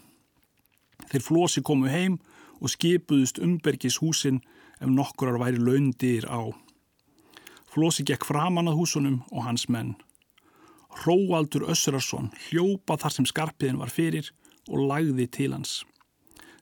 Þeir 1.11 1.25
flósi 1.27 1.63
komu 1.67 1.91
heim 1.91 2.19
og 2.61 2.71
skipuðust 2.71 3.41
umbergis 3.43 3.99
húsin 4.03 4.41
ef 4.81 4.89
nokkurar 4.89 5.41
væri 5.41 5.61
laundir 5.61 6.29
á. 6.29 6.49
Flósi 7.71 8.05
gekk 8.07 8.27
framan 8.27 8.71
að 8.71 8.81
húsunum 8.81 9.21
og 9.31 9.45
hans 9.47 9.69
menn. 9.69 9.95
Róaldur 11.05 11.69
Össurarsson 11.71 12.33
hljópa 12.49 12.97
þar 12.99 13.15
sem 13.15 13.29
skarpiðin 13.29 13.79
var 13.81 13.93
fyrir 13.95 14.33
og 14.69 14.87
lagði 14.91 15.27
til 15.31 15.53
hans. 15.55 15.81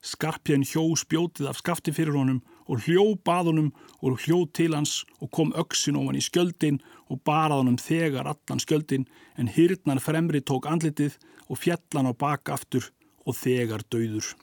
Skarpiðin 0.05 0.67
hjó 0.69 0.85
spjótið 1.01 1.49
af 1.51 1.63
skafti 1.63 1.95
fyrir 1.97 2.17
honum 2.19 2.43
og 2.69 2.85
hljó 2.85 3.05
baðunum 3.25 3.71
og 4.05 4.21
hljó 4.25 4.43
til 4.55 4.75
hans 4.77 5.03
og 5.19 5.33
kom 5.35 5.55
öksin 5.57 5.97
ofan 5.99 6.19
í 6.19 6.25
skjöldin 6.25 6.81
og 7.09 7.23
barað 7.25 7.63
honum 7.63 7.81
þegar 7.81 8.29
allan 8.29 8.63
skjöldin 8.63 9.09
en 9.41 9.51
hyrnan 9.55 10.03
fremri 10.05 10.43
tók 10.45 10.69
andlitið 10.69 11.17
og 11.49 11.61
fjallan 11.63 12.11
á 12.11 12.13
baka 12.13 12.55
aftur 12.59 12.91
og 13.25 13.37
þegar 13.37 13.85
döður. 13.93 14.35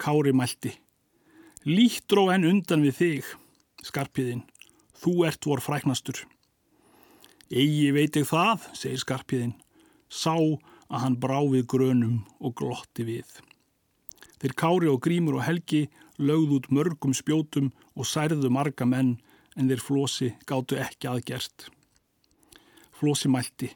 Kári 0.00 0.32
mælti. 0.36 0.72
Lítró 1.66 2.28
henn 2.30 2.46
undan 2.46 2.84
við 2.84 2.98
þig, 3.00 3.28
skarpiðin. 3.88 4.44
Þú 4.96 5.14
ert 5.28 5.46
vor 5.48 5.60
fræknastur. 5.64 6.22
Egi 7.50 7.92
veit 7.94 8.16
ég 8.16 8.26
það, 8.28 8.64
segir 8.74 9.02
skarpiðin. 9.02 9.54
Sá 10.08 10.36
að 10.36 11.02
hann 11.02 11.18
brá 11.20 11.38
við 11.50 11.66
grönum 11.70 12.20
og 12.40 12.54
glotti 12.58 13.06
við. 13.06 13.28
Þeir 14.40 14.54
Kári 14.60 14.90
og 14.92 15.00
Grímur 15.02 15.38
og 15.40 15.46
Helgi 15.46 15.86
lögð 16.18 16.56
út 16.58 16.68
mörgum 16.72 17.14
spjótum 17.14 17.72
og 17.96 18.08
særðu 18.08 18.50
marga 18.52 18.86
menn 18.88 19.16
en 19.56 19.70
þeir 19.70 19.82
Flósi 19.82 20.32
gáttu 20.48 20.78
ekki 20.80 21.08
aðgerst. 21.10 21.68
Flósi 22.96 23.28
mælti. 23.32 23.70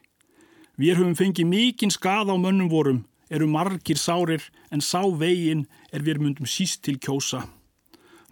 Við 0.81 0.97
höfum 0.97 1.17
fengið 1.17 1.49
mikinn 1.49 1.93
skað 1.93 2.33
á 2.33 2.35
mönnum 2.41 2.69
vorum, 2.71 3.03
eru 3.29 3.47
margir 3.47 3.99
sárir 3.99 4.43
en 4.71 4.81
sá 4.81 5.01
veginn 5.05 5.67
er 5.93 6.03
við 6.05 6.21
myndum 6.21 6.49
síst 6.49 6.81
til 6.85 6.97
kjósa. 6.97 7.45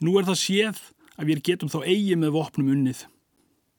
Nú 0.01 0.17
er 0.19 0.27
það 0.29 0.39
séð 0.43 0.79
að 1.19 1.29
við 1.29 1.43
getum 1.49 1.71
þá 1.71 1.79
eigi 1.83 2.15
með 2.15 2.35
vopnum 2.37 2.71
unnið. 2.73 3.03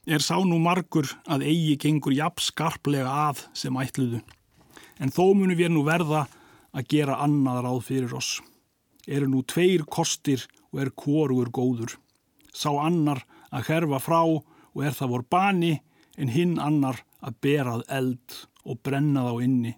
Er 0.07 0.23
sá 0.25 0.37
nú 0.45 0.59
margur 0.63 1.09
að 1.29 1.47
eigi 1.49 1.77
gengur 1.81 2.15
jafn 2.17 2.45
skarplega 2.45 3.11
að 3.31 3.47
sem 3.57 3.77
ætluðu. 3.81 4.21
En 5.01 5.13
þó 5.13 5.33
munum 5.33 5.57
við 5.57 5.73
nú 5.73 5.85
verða 5.87 6.27
að 6.77 6.89
gera 6.93 7.19
annað 7.25 7.65
ráð 7.65 7.83
fyrir 7.89 8.15
oss. 8.17 8.39
Eru 9.09 9.29
nú 9.31 9.43
tveir 9.47 9.87
kostir 9.89 10.47
og 10.73 10.83
er 10.85 10.93
kórugur 10.93 11.51
góður. 11.55 11.97
Sá 12.53 12.71
annar 12.83 13.25
að 13.51 13.71
herfa 13.71 14.01
frá 14.03 14.21
og 14.27 14.83
er 14.85 14.97
það 14.97 15.13
vor 15.15 15.27
bani 15.31 15.75
en 16.19 16.33
hinn 16.35 16.59
annar 16.61 17.03
að 17.21 17.39
berað 17.45 17.85
eld 17.89 18.39
og 18.65 18.81
brenna 18.85 19.25
þá 19.29 19.35
inni. 19.45 19.75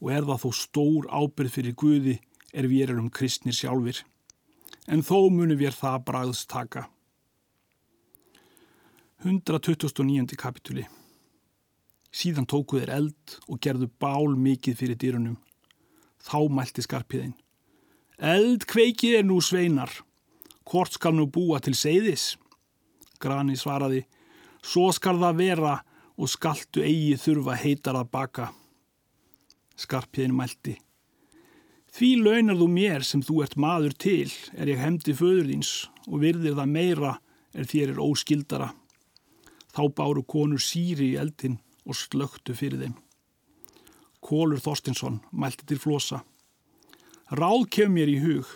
Og 0.00 0.12
er 0.12 0.26
það 0.28 0.42
þó 0.44 0.50
stór 0.60 1.08
ábyrð 1.10 1.54
fyrir 1.56 1.76
Guði 1.76 2.18
er 2.56 2.68
við 2.70 2.90
erum 2.90 3.10
kristnir 3.12 3.56
sjálfur 3.56 4.02
en 4.86 5.02
þó 5.02 5.28
munum 5.32 5.58
við 5.58 5.74
það 5.76 6.04
bræðst 6.06 6.48
taka. 6.52 6.86
129. 9.24 10.36
kapitúli 10.38 10.84
Síðan 12.16 12.46
tóku 12.48 12.78
þeir 12.80 12.92
eld 12.94 13.34
og 13.50 13.58
gerðu 13.60 13.90
bál 14.00 14.36
mikið 14.40 14.78
fyrir 14.78 14.96
dýrunum. 15.00 15.34
Þá 16.22 16.38
mælti 16.48 16.84
skarpiðin. 16.84 17.34
Eld 18.16 18.64
kveikið 18.64 19.18
er 19.18 19.24
nú 19.28 19.42
sveinar, 19.44 19.90
hvort 20.64 20.94
skal 20.96 21.12
nú 21.12 21.26
búa 21.28 21.58
til 21.60 21.74
seiðis? 21.76 22.38
Grani 23.20 23.56
svaraði, 23.60 24.06
svo 24.64 24.88
skal 24.96 25.18
það 25.20 25.36
vera 25.42 25.72
og 26.16 26.30
skaltu 26.32 26.80
eigi 26.80 27.18
þurfa 27.20 27.58
heitar 27.60 27.98
að 28.00 28.08
baka. 28.16 28.46
Skarpiðin 29.76 30.32
mælti, 30.32 30.78
því 31.92 32.08
launar 32.22 32.56
þú 32.56 32.68
mér 32.72 33.04
sem 33.04 33.20
þú 33.20 33.42
ert 33.44 33.58
maður 33.60 33.92
til, 34.00 34.32
er 34.56 34.72
ég 34.72 34.80
hefndi 34.80 35.12
föður 35.12 35.50
þíns 35.50 35.72
og 36.08 36.22
virðir 36.24 36.56
það 36.56 36.72
meira 36.72 37.10
er 37.52 37.68
þér 37.68 37.92
er 37.92 38.00
óskildara. 38.00 38.70
Þá 39.76 39.82
báru 39.92 40.22
konur 40.24 40.64
síri 40.64 41.10
í 41.12 41.18
eldin 41.20 41.58
og 41.84 42.00
slögtu 42.00 42.56
fyrir 42.56 42.80
þeim. 42.80 42.96
Kólur 44.24 44.64
Þorstinsson 44.64 45.20
mælti 45.36 45.68
til 45.68 45.78
flosa. 45.84 46.22
Ráð 47.26 47.64
kem 47.74 47.90
mér 47.90 48.06
í 48.06 48.20
hug. 48.22 48.46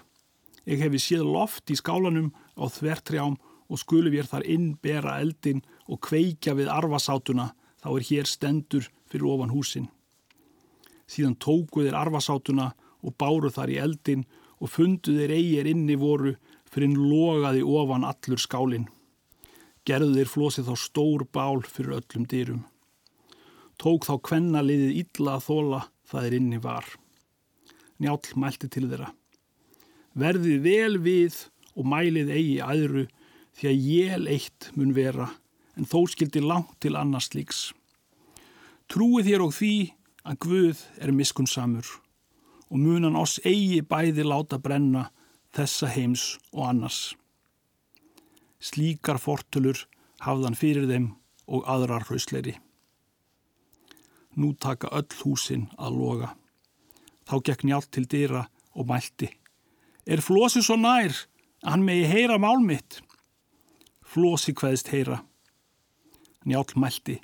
Ég 0.62 0.78
hefi 0.78 1.00
séð 1.02 1.24
loft 1.26 1.70
í 1.72 1.74
skálanum 1.74 2.28
á 2.54 2.70
þvertrjám 2.70 3.34
og 3.66 3.80
skulu 3.82 4.12
við 4.14 4.28
þar 4.30 4.44
inn 4.46 4.68
bera 4.78 5.16
eldin 5.18 5.64
og 5.90 5.98
kveikja 6.06 6.54
við 6.54 6.70
arvasátuna 6.70 7.48
þá 7.82 7.88
er 7.90 8.06
hér 8.06 8.30
stendur 8.30 8.86
fyrir 9.10 9.26
ofan 9.26 9.50
húsin. 9.50 9.88
Síðan 11.10 11.34
tóku 11.42 11.82
þeir 11.82 11.98
arvasátuna 11.98 12.70
og 13.02 13.16
báru 13.18 13.50
þar 13.50 13.74
í 13.74 13.80
eldin 13.82 14.24
og 14.62 14.70
fundu 14.70 15.16
þeir 15.18 15.34
eigir 15.34 15.66
inni 15.66 15.98
voru 15.98 16.36
fyrir 16.70 16.92
en 16.92 16.98
logaði 17.10 17.66
ofan 17.66 18.06
allur 18.06 18.38
skálin. 18.38 18.86
Gerðu 19.82 20.14
þeir 20.14 20.30
flósið 20.30 20.70
þá 20.70 20.74
stór 20.78 21.26
bál 21.26 21.64
fyrir 21.66 21.98
öllum 21.98 22.30
dyrum. 22.30 22.64
Tók 23.82 24.06
þá 24.06 24.14
kvenna 24.22 24.62
liðið 24.62 24.98
illa 25.02 25.40
að 25.40 25.46
þóla 25.48 25.86
það 26.06 26.26
er 26.28 26.36
inni 26.38 26.62
var. 26.62 26.86
Njál 28.00 28.20
mælti 28.40 28.68
til 28.72 28.88
þeirra. 28.88 29.10
Verðið 30.16 30.62
vel 30.64 30.98
við 31.04 31.36
og 31.76 31.86
mælið 31.86 32.32
eigi 32.34 32.58
aðru 32.64 33.06
því 33.58 33.68
að 33.70 33.86
jél 33.92 34.30
eitt 34.32 34.70
mun 34.74 34.94
vera 34.96 35.28
en 35.76 35.88
þó 35.88 36.02
skildi 36.10 36.42
langt 36.42 36.78
til 36.82 36.96
annars 36.98 37.30
líks. 37.36 37.70
Trúið 38.90 39.30
þér 39.30 39.44
og 39.46 39.54
því 39.54 39.74
að 40.26 40.40
Guð 40.44 40.82
er 41.00 41.12
miskunnsamur 41.14 41.92
og 42.70 42.78
munan 42.78 43.18
oss 43.18 43.38
eigi 43.46 43.80
bæði 43.86 44.24
láta 44.26 44.58
brenna 44.62 45.08
þessa 45.56 45.90
heims 45.90 46.24
og 46.52 46.66
annars. 46.70 47.00
Slíkar 48.60 49.18
fortölur 49.18 49.86
hafðan 50.24 50.58
fyrir 50.58 50.88
þeim 50.90 51.12
og 51.50 51.64
aðrar 51.70 52.04
hrausleiri. 52.08 52.56
Nú 54.38 54.52
taka 54.54 54.90
öll 54.94 55.10
húsin 55.24 55.66
að 55.78 55.96
loga. 55.96 56.34
Þá 57.30 57.36
gekk 57.46 57.62
njátt 57.62 57.92
til 57.94 58.08
dýra 58.10 58.48
og 58.74 58.88
mælti. 58.90 59.28
Er 60.02 60.18
Flósi 60.18 60.64
svo 60.66 60.74
nær 60.74 61.14
að 61.62 61.68
hann 61.70 61.84
megi 61.86 62.08
heyra 62.10 62.40
mál 62.42 62.58
mitt? 62.58 62.98
Flósi 64.02 64.50
hvaðist 64.50 64.90
heyra. 64.90 65.20
Njál 66.42 66.66
mælti. 66.74 67.20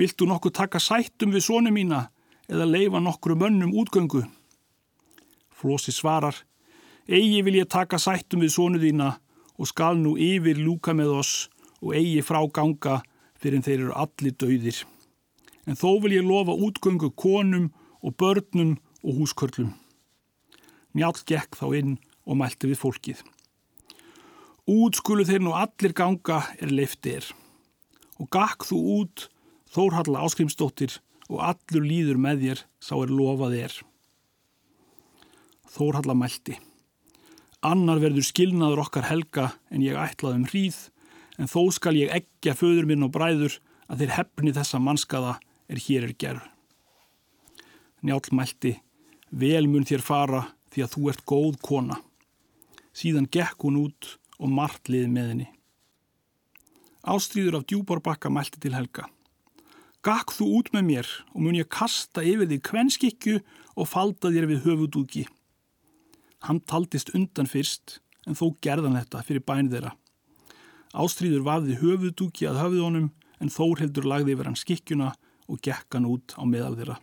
Viltu 0.00 0.24
nokkuð 0.24 0.54
taka 0.56 0.80
sættum 0.80 1.34
við 1.34 1.44
sónu 1.44 1.74
mína 1.74 2.06
eða 2.48 2.70
leifa 2.70 3.02
nokkru 3.04 3.36
mönnum 3.36 3.74
útgöngu? 3.76 4.24
Flósi 5.52 5.92
svarar. 5.92 6.36
Egi 7.04 7.42
vil 7.44 7.60
ég 7.60 7.68
taka 7.68 8.00
sættum 8.00 8.40
við 8.40 8.54
sónu 8.56 8.80
þína 8.80 9.12
og 9.58 9.68
skal 9.68 10.00
nú 10.00 10.16
yfir 10.16 10.56
lúka 10.56 10.96
með 10.96 11.18
oss 11.20 11.48
og 11.82 11.92
eigi 12.00 12.24
frá 12.24 12.40
ganga 12.48 13.02
fyrir 13.36 13.60
en 13.60 13.66
þeir 13.66 13.80
eru 13.82 13.92
allir 13.92 14.38
dauðir. 14.40 14.84
En 15.68 15.76
þó 15.76 16.00
vil 16.00 16.16
ég 16.16 16.24
lofa 16.24 16.56
útgöngu 16.56 17.12
konum 17.12 17.74
og 18.00 18.16
börnum 18.16 18.78
og 19.08 19.22
húskörlum. 19.22 19.72
Njál 20.92 21.16
gekk 21.24 21.56
þá 21.56 21.66
inn 21.80 21.96
og 22.28 22.38
mælti 22.38 22.68
við 22.68 22.82
fólkið. 22.82 23.24
Útskulu 24.68 25.24
þeir 25.24 25.40
nú 25.46 25.56
allir 25.56 25.96
ganga 25.96 26.42
er 26.60 26.68
leiftir 26.68 27.24
og 28.20 28.28
gakk 28.34 28.68
þú 28.68 28.78
út 28.98 29.28
Þórhalla 29.68 30.22
áskrimsdóttir 30.24 30.94
og 31.28 31.42
allur 31.44 31.84
líður 31.84 32.16
með 32.20 32.44
þér 32.44 32.60
sá 32.80 32.94
er 32.96 33.10
lofað 33.12 33.56
er. 33.58 33.74
Þórhalla 35.68 36.16
mælti. 36.16 36.56
Annar 37.60 38.00
verður 38.00 38.24
skilnaður 38.24 38.86
okkar 38.86 39.08
helga 39.10 39.50
en 39.68 39.84
ég 39.84 39.98
ætlaði 40.00 40.40
um 40.40 40.46
hríð 40.48 40.78
en 41.36 41.50
þó 41.52 41.68
skal 41.74 41.98
ég 41.98 42.14
eggja 42.16 42.56
föður 42.56 42.88
minn 42.88 43.04
og 43.04 43.12
bræður 43.12 43.58
að 43.92 44.04
þeir 44.04 44.14
hefni 44.16 44.54
þessa 44.56 44.80
mannskaða 44.80 45.36
er 45.68 45.82
hér 45.84 46.08
er 46.08 46.16
gerð. 46.16 46.44
Njál 48.00 48.22
mælti. 48.32 48.78
Vel 49.30 49.66
mun 49.68 49.84
þér 49.84 50.02
fara 50.04 50.46
því 50.72 50.84
að 50.84 50.92
þú 50.94 51.10
ert 51.12 51.24
góð 51.28 51.60
kona. 51.64 52.00
Síðan 52.96 53.28
gekk 53.30 53.66
hún 53.66 53.80
út 53.84 54.16
og 54.38 54.52
margt 54.52 54.88
liði 54.88 55.10
með 55.12 55.30
henni. 55.32 55.48
Ástríður 57.08 57.60
af 57.60 57.68
djúbarbakka 57.68 58.30
mælti 58.32 58.60
til 58.60 58.74
Helga. 58.76 59.06
Gakk 60.04 60.32
þú 60.32 60.48
út 60.58 60.72
með 60.72 60.84
mér 60.88 61.08
og 61.34 61.40
mun 61.42 61.58
ég 61.58 61.68
kasta 61.72 62.24
yfir 62.24 62.48
því 62.48 62.58
kvenskikju 62.68 63.40
og 63.76 63.88
falda 63.90 64.32
þér 64.32 64.48
við 64.50 64.64
höfudúki. 64.66 65.24
Hann 66.46 66.60
taldist 66.60 67.12
undan 67.14 67.50
fyrst 67.50 67.98
en 68.26 68.38
þó 68.38 68.54
gerðan 68.64 68.98
þetta 68.98 69.24
fyrir 69.26 69.44
bænið 69.46 69.74
þeirra. 69.74 69.92
Ástríður 70.94 71.44
vafði 71.46 71.78
höfudúki 71.82 72.48
að 72.48 72.62
höfuð 72.62 72.84
honum 72.86 73.10
en 73.38 73.52
Þórhildur 73.52 74.08
lagði 74.08 74.34
yfir 74.34 74.48
hann 74.48 74.58
skikkjuna 74.58 75.12
og 75.48 75.60
gekk 75.64 75.98
hann 75.98 76.08
út 76.08 76.34
á 76.38 76.42
meðal 76.48 76.76
þeirra. 76.78 76.98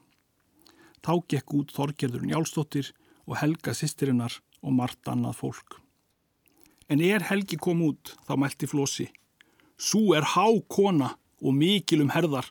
Þá 1.06 1.22
gekk 1.30 1.54
út 1.54 1.74
Þorgerður 1.76 2.24
Njálsdóttir 2.26 2.88
og 3.30 3.38
Helga 3.38 3.76
sýstirinnar 3.78 4.39
og 4.65 4.74
margt 4.74 5.06
annað 5.12 5.38
fólk. 5.38 5.78
En 6.89 7.02
er 7.02 7.26
Helgi 7.30 7.60
kom 7.62 7.84
út 7.86 8.15
þá 8.26 8.34
mælti 8.41 8.70
Flósi. 8.70 9.06
Sú 9.78 10.15
er 10.18 10.26
há 10.34 10.48
kona 10.70 11.12
og 11.41 11.54
mikil 11.54 12.02
um 12.02 12.10
herðar. 12.13 12.50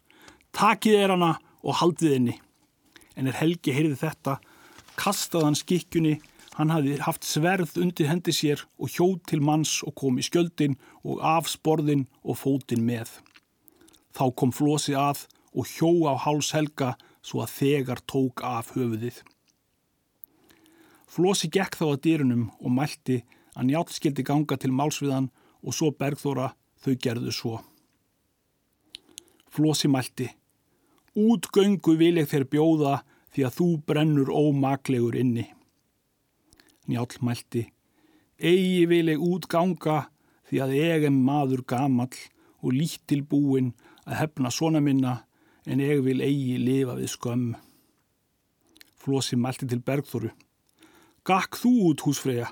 Takið 0.54 1.00
er 1.00 1.14
hana 1.14 1.32
og 1.62 1.80
haldið 1.80 2.14
henni. 2.14 2.36
En 3.18 3.26
er 3.30 3.38
Helgi 3.38 3.74
heyrði 3.74 3.98
þetta, 3.98 4.38
kastað 4.98 5.48
hann 5.48 5.58
skikkjunni, 5.58 6.20
hann 6.54 6.70
hafði 6.70 6.98
haft 7.02 7.26
sverð 7.26 7.74
undir 7.82 8.10
hendi 8.10 8.34
sér 8.34 8.62
og 8.78 8.90
hjóð 8.94 9.16
til 9.30 9.40
manns 9.42 9.80
og 9.86 9.96
kom 9.98 10.18
í 10.18 10.26
skjöldin 10.26 10.76
og 11.02 11.22
af 11.26 11.50
sporðin 11.50 12.06
og 12.22 12.38
fótin 12.38 12.86
með. 12.86 13.10
Þá 14.14 14.30
kom 14.38 14.54
Flósi 14.54 14.94
að 14.94 15.26
og 15.54 15.66
hjó 15.70 15.90
á 16.10 16.14
háls 16.22 16.52
Helga 16.54 16.94
svo 17.24 17.40
að 17.44 17.54
þegar 17.58 18.02
tók 18.04 18.44
af 18.44 18.74
höfuðið. 18.76 19.22
Flósi 21.08 21.48
gekk 21.48 21.78
þá 21.78 21.86
að 21.92 22.02
dýrunum 22.04 22.44
og 22.60 22.76
mælti 22.76 23.22
að 23.54 23.70
njátt 23.70 23.94
skildi 23.94 24.26
ganga 24.26 24.58
til 24.60 24.74
málsviðan 24.74 25.30
og 25.64 25.76
svo 25.76 25.92
Bergþóra 25.94 26.52
Þau 26.84 26.96
gerðu 27.00 27.32
svo. 27.32 27.58
Flósi 29.48 29.88
mælti. 29.88 30.26
Útgöngu 31.16 31.94
vil 31.96 32.18
ég 32.20 32.28
þér 32.28 32.44
bjóða 32.52 32.94
því 33.32 33.44
að 33.46 33.54
þú 33.56 33.68
brennur 33.88 34.28
ómaklegur 34.28 35.16
inni. 35.16 35.46
Njál 36.84 37.08
mælti. 37.24 37.62
Egi 38.36 38.84
vil 38.90 39.08
ég 39.14 39.22
útganga 39.22 40.10
því 40.50 40.60
að 40.60 40.74
ég 40.76 41.06
er 41.08 41.14
maður 41.14 41.64
gamall 41.64 42.20
og 42.60 42.76
lítil 42.76 43.22
búin 43.24 43.72
að 44.04 44.18
hefna 44.20 44.52
svona 44.52 44.84
minna 44.84 45.22
en 45.66 45.80
ég 45.80 46.02
vil 46.04 46.20
eigi 46.24 46.58
lifa 46.60 46.96
við 46.98 47.12
skömm. 47.14 47.54
Flósi 49.00 49.36
mælti 49.36 49.68
til 49.68 49.82
Bergþóru. 49.84 50.30
Gakk 51.24 51.56
þú 51.60 51.72
út 51.90 52.04
húsfreyja 52.04 52.50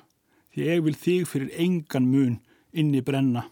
því 0.53 0.68
ég 0.68 0.85
vil 0.85 0.96
þig 0.96 1.29
fyrir 1.29 1.53
engan 1.64 2.09
mun 2.09 2.38
inni 2.72 3.03
brenna. 3.05 3.46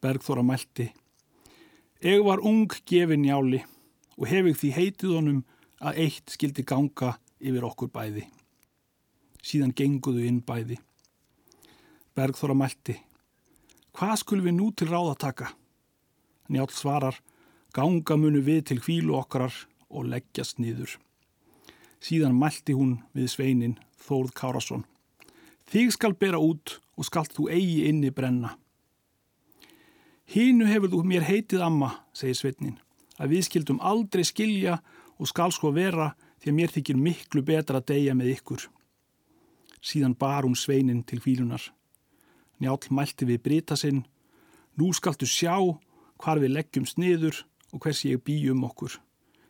Bergþóra 0.00 0.44
mælti. 0.44 0.90
Ég 2.00 2.24
var 2.24 2.40
ung 2.40 2.68
gefin 2.88 3.26
jáli 3.28 3.60
og 4.16 4.28
hef 4.28 4.48
ég 4.48 4.56
því 4.60 4.70
heitið 4.76 5.16
honum 5.16 5.40
að 5.80 6.02
eitt 6.04 6.32
skildi 6.32 6.64
ganga 6.64 7.14
yfir 7.40 7.64
okkur 7.68 7.92
bæði. 7.92 8.26
Síðan 9.40 9.72
genguðu 9.76 10.26
inn 10.28 10.42
bæði. 10.44 10.76
Bergþóra 12.16 12.56
mælti. 12.56 12.96
Hvað 13.96 14.16
skulum 14.20 14.48
við 14.48 14.56
nú 14.56 14.70
til 14.76 14.88
ráð 14.90 15.12
að 15.14 15.20
taka? 15.24 15.52
Njál 16.48 16.68
svarar. 16.72 17.16
Ganga 17.70 18.16
munu 18.18 18.40
við 18.42 18.64
til 18.70 18.80
hvílu 18.82 19.14
okkarar 19.14 19.54
og 19.90 20.08
leggjast 20.10 20.58
niður. 20.58 20.96
Síðan 22.02 22.34
mælti 22.34 22.74
hún 22.74 22.96
við 23.14 23.28
sveinin 23.30 23.76
Þórð 24.00 24.32
Kárasson. 24.34 24.86
Þig 25.70 25.92
skal 25.94 26.16
bera 26.18 26.40
út 26.42 26.80
og 26.98 27.06
skalt 27.06 27.34
þú 27.36 27.46
eigi 27.54 27.84
inni 27.86 28.10
brenna. 28.10 28.56
Hínu 30.30 30.66
hefur 30.66 30.90
þú 30.90 31.02
mér 31.06 31.26
heitið 31.26 31.62
amma, 31.66 31.90
segir 32.14 32.38
Sveitnin, 32.38 32.78
að 33.18 33.34
við 33.34 33.46
skildum 33.48 33.80
aldrei 33.82 34.24
skilja 34.26 34.80
og 35.18 35.30
skal 35.30 35.50
sko 35.54 35.70
vera 35.74 36.12
því 36.42 36.50
að 36.50 36.56
mér 36.58 36.74
þykir 36.74 36.98
miklu 36.98 37.42
betra 37.46 37.78
að 37.78 37.88
deyja 37.92 38.16
með 38.18 38.32
ykkur. 38.36 38.66
Síðan 39.82 40.16
bar 40.18 40.46
hún 40.46 40.58
Sveinin 40.58 41.04
til 41.06 41.20
fílunar. 41.22 41.62
Njál 42.60 42.78
mælti 42.90 43.26
við 43.26 43.42
brita 43.42 43.76
sinn. 43.76 44.02
Nú 44.78 44.90
skaltu 44.94 45.26
sjá 45.26 45.54
hvar 46.20 46.40
við 46.42 46.54
leggjum 46.56 46.86
sniður 46.86 47.44
og 47.72 47.82
hvers 47.82 48.04
ég 48.04 48.22
bý 48.24 48.36
um 48.52 48.64
okkur. 48.68 48.96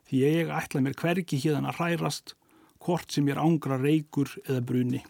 Því 0.09 0.22
ég 0.26 0.52
ætla 0.54 0.83
mér 0.83 0.96
hvergi 0.98 1.38
híðan 1.38 1.68
að 1.70 1.78
hrærast, 1.78 2.35
hvort 2.80 3.12
sem 3.12 3.28
ég 3.28 3.38
ángra 3.38 3.78
reykur 3.80 4.33
eða 4.46 4.64
bruni. 4.66 5.02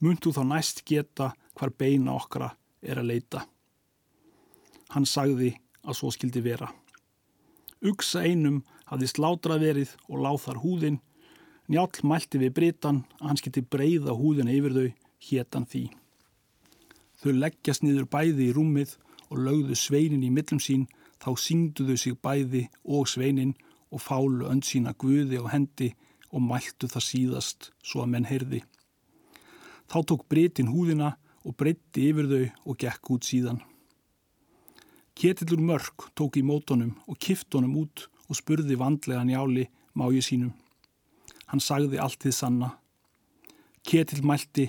Muntu 0.00 0.32
þá 0.32 0.42
næst 0.48 0.84
geta 0.88 1.32
hvar 1.56 1.72
beina 1.76 2.16
okkara 2.16 2.50
er 2.82 3.00
að 3.00 3.10
leita. 3.12 3.44
Hann 4.90 5.06
sagði 5.06 5.54
að 5.84 5.98
svo 5.98 6.10
skildi 6.14 6.42
vera. 6.44 6.70
Ugsa 7.80 8.24
einum 8.26 8.62
hafði 8.90 9.08
slátrað 9.08 9.64
verið 9.64 9.94
og 10.08 10.24
láð 10.24 10.40
þar 10.44 10.60
húðin. 10.64 10.98
Njál 11.70 11.88
mælti 12.02 12.40
við 12.42 12.54
Britan 12.56 13.04
að 13.20 13.28
hann 13.28 13.40
skildi 13.40 13.62
breyða 13.62 14.16
húðina 14.18 14.52
yfir 14.52 14.74
þau, 14.74 14.88
hétan 15.30 15.68
því. 15.70 15.84
Þau 17.20 17.32
leggjast 17.36 17.84
niður 17.84 18.08
bæði 18.10 18.48
í 18.48 18.54
rúmið 18.56 18.96
og 19.30 19.42
lögðu 19.44 19.76
sveinin 19.78 20.24
í 20.26 20.32
millum 20.34 20.60
sín, 20.60 20.88
þá 21.20 21.30
syngduðu 21.44 21.96
sig 22.00 22.16
bæði 22.24 22.66
og 22.84 23.08
sveinin 23.08 23.54
og 23.90 24.02
fálu 24.02 24.48
önd 24.48 24.64
sína 24.66 24.94
guði 24.96 25.40
og 25.40 25.50
hendi 25.52 25.92
og 26.30 26.44
mæltu 26.46 26.88
það 26.88 27.06
síðast 27.06 27.70
svo 27.82 28.04
að 28.04 28.12
menn 28.14 28.28
heyrði. 28.30 28.62
Þá 29.90 29.98
tók 30.06 30.28
Britin 30.30 30.70
húðina 30.70 31.16
og 31.44 31.56
breytti 31.58 32.06
yfir 32.10 32.28
þau 32.30 32.70
og 32.70 32.78
gekk 32.80 33.12
út 33.16 33.26
síðan. 33.26 33.60
Ketillur 35.18 35.60
mörg 35.60 36.06
tók 36.16 36.38
í 36.38 36.44
mótonum 36.46 36.94
og 37.10 37.18
kiftonum 37.18 37.74
út 37.82 38.06
og 38.28 38.38
spurði 38.38 38.78
vandlega 38.78 39.24
njáli 39.26 39.66
máju 39.98 40.22
sínum. 40.22 40.52
Hann 41.50 41.60
sagði 41.60 41.98
allt 41.98 42.22
þið 42.22 42.36
sanna. 42.36 42.68
Ketill 43.82 44.22
mælti, 44.22 44.68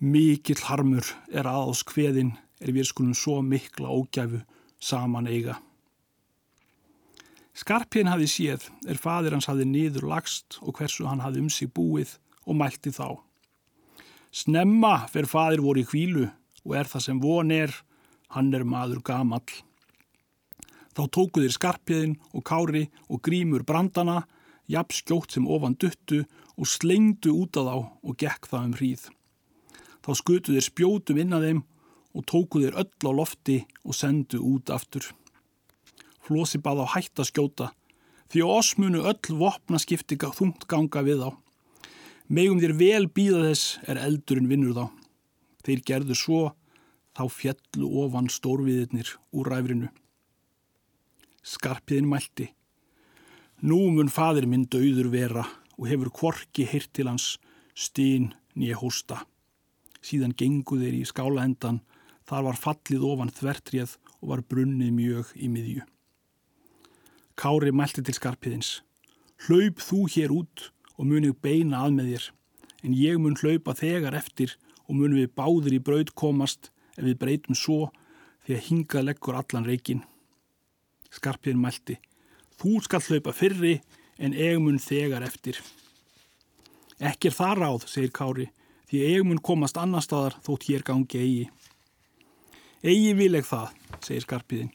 mikill 0.00 0.58
harmur 0.66 1.06
er 1.30 1.46
aðás 1.46 1.84
hveðin 1.86 2.34
er 2.60 2.72
við 2.74 2.88
skulum 2.90 3.14
svo 3.14 3.38
mikla 3.44 3.92
ógæfu 3.94 4.42
saman 4.80 5.28
eiga. 5.28 5.60
Skarpjén 7.60 8.08
hafi 8.08 8.28
séð 8.30 8.70
er 8.88 8.96
fadir 8.96 9.34
hans 9.36 9.48
hafi 9.50 9.66
niður 9.68 10.06
lagst 10.08 10.56
og 10.64 10.78
hversu 10.78 11.04
hann 11.08 11.20
hafi 11.20 11.42
um 11.42 11.50
sig 11.52 11.68
búið 11.68 12.16
og 12.46 12.56
mælti 12.56 12.92
þá. 12.94 13.20
Snemma 14.32 15.06
fer 15.12 15.28
fadir 15.28 15.60
voru 15.60 15.82
í 15.82 15.88
kvílu 15.88 16.28
og 16.64 16.76
er 16.78 16.88
það 16.88 17.04
sem 17.04 17.20
von 17.20 17.50
er, 17.52 17.72
hann 18.32 18.54
er 18.54 18.64
maður 18.64 19.02
gamall. 19.04 19.50
Þá 20.96 21.02
tókuðir 21.16 21.54
skarpjöðin 21.54 22.16
og 22.32 22.44
kári 22.46 22.86
og 23.08 23.20
grímur 23.26 23.64
brandana, 23.66 24.24
jafn 24.70 24.96
skjótt 24.96 25.36
sem 25.36 25.46
ofan 25.46 25.76
duttu 25.76 26.22
og 26.56 26.68
slengdu 26.68 27.34
út 27.42 27.58
af 27.60 27.68
þá 27.68 27.76
og 27.80 28.16
gekk 28.16 28.48
það 28.50 28.66
um 28.68 28.76
hríð. 28.78 29.04
Þá 30.00 30.10
skutuðir 30.16 30.64
spjótum 30.64 31.20
inn 31.20 31.36
að 31.36 31.46
þeim 31.46 31.62
og 32.14 32.26
tókuðir 32.26 32.76
öll 32.78 33.06
á 33.06 33.12
lofti 33.14 33.62
og 33.84 33.94
sendu 33.94 34.40
út 34.42 34.70
aftur. 34.74 35.04
Flósi 36.26 36.58
bað 36.62 36.84
á 36.84 36.86
hætt 36.96 37.22
að 37.22 37.30
skjóta 37.30 37.70
því 38.30 38.46
á 38.46 38.48
oss 38.48 38.76
munu 38.78 39.02
öll 39.10 39.36
vopna 39.38 39.78
skiptinga 39.82 40.30
þungt 40.34 40.68
ganga 40.70 41.02
við 41.02 41.26
á. 41.26 41.30
Megum 42.30 42.60
þér 42.62 42.74
vel 42.78 43.06
býða 43.10 43.42
þess 43.48 43.78
er 43.90 43.98
eldurinn 43.98 44.50
vinnur 44.50 44.76
þá. 44.76 44.86
Þeir 45.66 45.80
gerðu 45.88 46.16
svo, 46.16 46.42
þá 47.18 47.24
fjallu 47.26 47.90
ofan 48.04 48.30
stórviðirnir 48.30 49.10
úr 49.34 49.50
ræfrinu. 49.50 49.90
Skarpiðin 51.42 52.06
mælti. 52.06 52.52
Nú 53.66 53.90
mun 53.90 54.12
fadir 54.12 54.46
minn 54.46 54.68
dauður 54.70 55.10
vera 55.10 55.44
og 55.76 55.88
hefur 55.90 56.12
kvorki 56.14 56.68
heyrt 56.70 56.92
til 56.94 57.10
hans 57.10 57.34
stýn 57.74 58.30
nýja 58.54 58.78
hósta. 58.78 59.24
Síðan 60.00 60.36
gengu 60.38 60.78
þeir 60.80 61.00
í 61.00 61.04
skálaendan, 61.08 61.82
þar 62.30 62.46
var 62.46 62.60
fallið 62.62 63.06
ofan 63.06 63.32
þvertrið 63.34 63.96
og 64.20 64.28
var 64.30 64.44
brunnið 64.46 64.92
mjög 64.94 65.32
í 65.34 65.48
miðju. 65.50 65.86
Kári 67.40 67.72
mælti 67.74 68.04
til 68.06 68.14
skarpiðins. 68.14 68.70
Hlaup 69.46 69.80
þú 69.82 70.04
hér 70.14 70.34
út 70.34 70.68
og 71.00 71.08
munið 71.08 71.38
beina 71.42 71.80
að 71.86 71.96
með 71.96 72.10
þér, 72.12 72.26
en 72.84 72.96
ég 72.98 73.18
mun 73.18 73.38
hlaupa 73.40 73.74
þegar 73.78 74.18
eftir 74.18 74.54
og 74.86 74.98
munum 74.98 75.18
við 75.18 75.32
báðir 75.38 75.78
í 75.78 75.82
braud 75.82 76.12
komast 76.14 76.70
ef 76.96 77.02
við 77.06 77.18
breytum 77.22 77.56
svo 77.56 77.80
því 78.44 78.56
að 78.56 78.66
hinga 78.68 79.02
leggur 79.06 79.38
allan 79.40 79.66
reikin. 79.66 80.04
Skarpiðin 81.10 81.62
mælti. 81.62 81.96
Þú 82.60 82.76
skal 82.84 83.02
hlaupa 83.08 83.34
fyrri 83.34 83.78
en 84.20 84.36
eigmun 84.36 84.78
þegar 84.82 85.24
eftir. 85.26 85.58
Ekki 87.00 87.30
er 87.30 87.36
það 87.38 87.62
ráð, 87.62 87.86
segir 87.88 88.12
Kári, 88.12 88.50
því 88.90 89.06
eigmun 89.14 89.40
komast 89.40 89.80
annar 89.80 90.04
staðar 90.04 90.36
þótt 90.44 90.68
hér 90.68 90.84
gangi 90.84 91.22
eigi. 91.24 91.46
Egi 92.80 93.12
vil 93.18 93.36
ekki 93.36 93.50
það, 93.50 93.72
segir 94.00 94.24
Skarpiðin. 94.24 94.70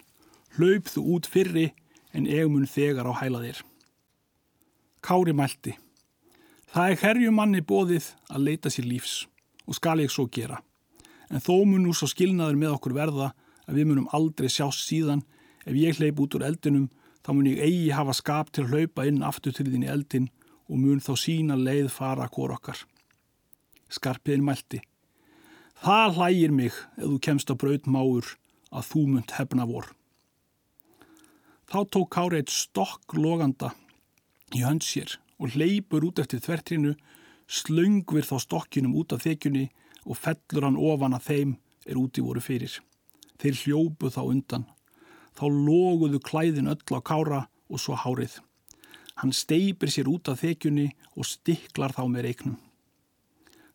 Hlaup 0.58 0.92
þú 0.92 1.06
út 1.16 1.30
fyrri 1.30 1.70
en 2.14 2.28
eigmun 2.30 2.68
þegar 2.70 3.10
á 3.10 3.14
hæla 3.18 3.42
þér. 3.44 3.62
Kári 5.06 5.34
mælti. 5.34 5.74
Það 6.70 6.92
er 6.92 7.02
herjum 7.02 7.40
manni 7.40 7.62
bóðið 7.66 8.12
að 8.30 8.46
leita 8.50 8.70
sér 8.70 8.86
lífs 8.90 9.26
og 9.66 9.78
skal 9.78 10.02
ég 10.04 10.14
svo 10.14 10.28
gera. 10.30 10.60
En 11.34 11.42
þó 11.42 11.66
mun 11.66 11.88
nú 11.88 11.96
svo 11.98 12.08
skilnaður 12.12 12.60
með 12.62 12.76
okkur 12.76 12.94
verða 12.94 13.32
að 13.66 13.80
við 13.80 13.90
munum 13.90 14.12
aldrei 14.14 14.52
sjást 14.54 14.86
síðan 14.86 15.26
Ef 15.66 15.74
ég 15.74 15.98
hleyp 15.98 16.20
út 16.22 16.36
úr 16.38 16.46
eldinum 16.46 16.90
þá 17.26 17.32
mun 17.34 17.48
ég 17.50 17.62
eigi 17.66 17.94
hafa 17.98 18.14
skap 18.14 18.52
til 18.54 18.68
að 18.68 18.74
hlaupa 18.74 19.06
inn 19.10 19.24
aftur 19.26 19.54
til 19.56 19.66
þín 19.72 19.88
í 19.88 19.90
eldin 19.90 20.28
og 20.70 20.78
mun 20.78 21.02
þá 21.02 21.14
sína 21.18 21.58
leið 21.58 21.90
fara 21.94 22.28
hvort 22.30 22.54
okkar. 22.60 22.84
Skarpiðin 23.90 24.46
mælti. 24.46 24.82
Það 25.86 26.16
hlægir 26.18 26.50
mig 26.50 26.72
ef 26.98 27.04
þú 27.06 27.18
kemst 27.22 27.52
á 27.54 27.56
braut 27.62 27.86
máur 27.86 28.30
að 28.74 28.88
þú 28.90 29.02
munt 29.06 29.34
hefna 29.38 29.68
vor. 29.70 29.92
Þá 31.70 31.80
tók 31.94 32.08
Kári 32.16 32.40
eitt 32.42 32.50
stokk 32.50 33.14
loganda 33.14 33.70
í 34.58 34.64
hönd 34.66 34.82
sér 34.82 35.20
og 35.38 35.54
hleypur 35.54 36.08
út 36.08 36.18
eftir 36.24 36.40
þvertrinu, 36.42 36.96
slöngvir 37.46 38.26
þá 38.26 38.40
stokkinum 38.42 38.96
út 38.98 39.14
af 39.14 39.28
þekjunni 39.28 39.68
og 40.10 40.18
fellur 40.18 40.66
hann 40.66 40.80
ofan 40.82 41.14
að 41.14 41.28
þeim 41.28 41.52
er 41.86 42.00
úti 42.02 42.24
voru 42.26 42.42
fyrir. 42.42 42.80
Þeir 43.38 43.60
hljópu 43.62 44.10
þá 44.10 44.24
undan 44.26 44.66
þá 45.38 45.46
loguðu 45.54 46.22
klæðin 46.26 46.72
öll 46.72 46.98
á 46.98 47.02
kára 47.06 47.44
og 47.70 47.84
svo 47.84 47.94
hárið. 47.94 48.40
Hann 49.22 49.36
steipir 49.38 49.94
sér 49.94 50.10
út 50.10 50.34
af 50.34 50.42
þekjunni 50.42 50.88
og 51.14 51.30
stiklar 51.30 51.94
þá 51.94 52.08
með 52.10 52.26
reiknum. 52.26 52.58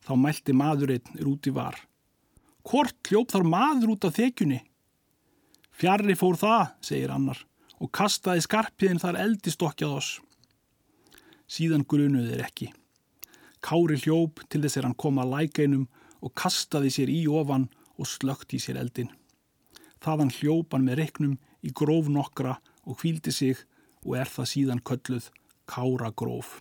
Þá 0.02 0.12
mælti 0.18 0.58
maðurinn 0.58 1.14
er 1.14 1.30
út 1.30 1.46
í 1.46 1.54
var. 1.54 1.78
Hvort 2.66 2.96
hljóp 3.08 3.30
þar 3.32 3.46
maður 3.48 3.94
út 3.94 4.06
af 4.08 4.16
þekjunni? 4.18 4.60
Fjarrri 5.80 6.16
fór 6.18 6.36
það, 6.36 6.64
segir 6.84 7.12
annar, 7.14 7.38
og 7.80 7.88
kastaði 7.96 8.44
skarpiðin 8.44 9.00
þar 9.00 9.20
eldistokkjað 9.22 9.96
oss. 9.96 10.10
Síðan 11.50 11.86
grunuðir 11.88 12.44
ekki. 12.44 12.68
Kári 13.64 13.96
hljóp 14.04 14.44
til 14.48 14.62
þess 14.64 14.80
að 14.80 14.88
hann 14.88 14.98
kom 15.00 15.20
að 15.20 15.32
lækeinum 15.34 15.88
og 16.20 16.34
kastaði 16.36 16.92
sér 16.92 17.12
í 17.12 17.22
ofan 17.28 17.68
og 17.96 18.08
slögt 18.08 18.54
í 18.56 18.60
sér 18.60 18.80
eldin. 18.80 19.10
Þaðan 20.00 20.32
hljópan 20.36 20.84
með 20.84 21.02
reiknum 21.02 21.36
í 21.64 21.72
gróf 21.76 22.08
nokkra 22.12 22.58
og 22.84 23.00
kvíldi 23.00 23.32
sig 23.32 23.60
og 24.04 24.16
er 24.20 24.28
það 24.28 24.52
síðan 24.52 24.84
kölluð 24.84 25.28
Kára 25.70 26.10
gróf. 26.16 26.58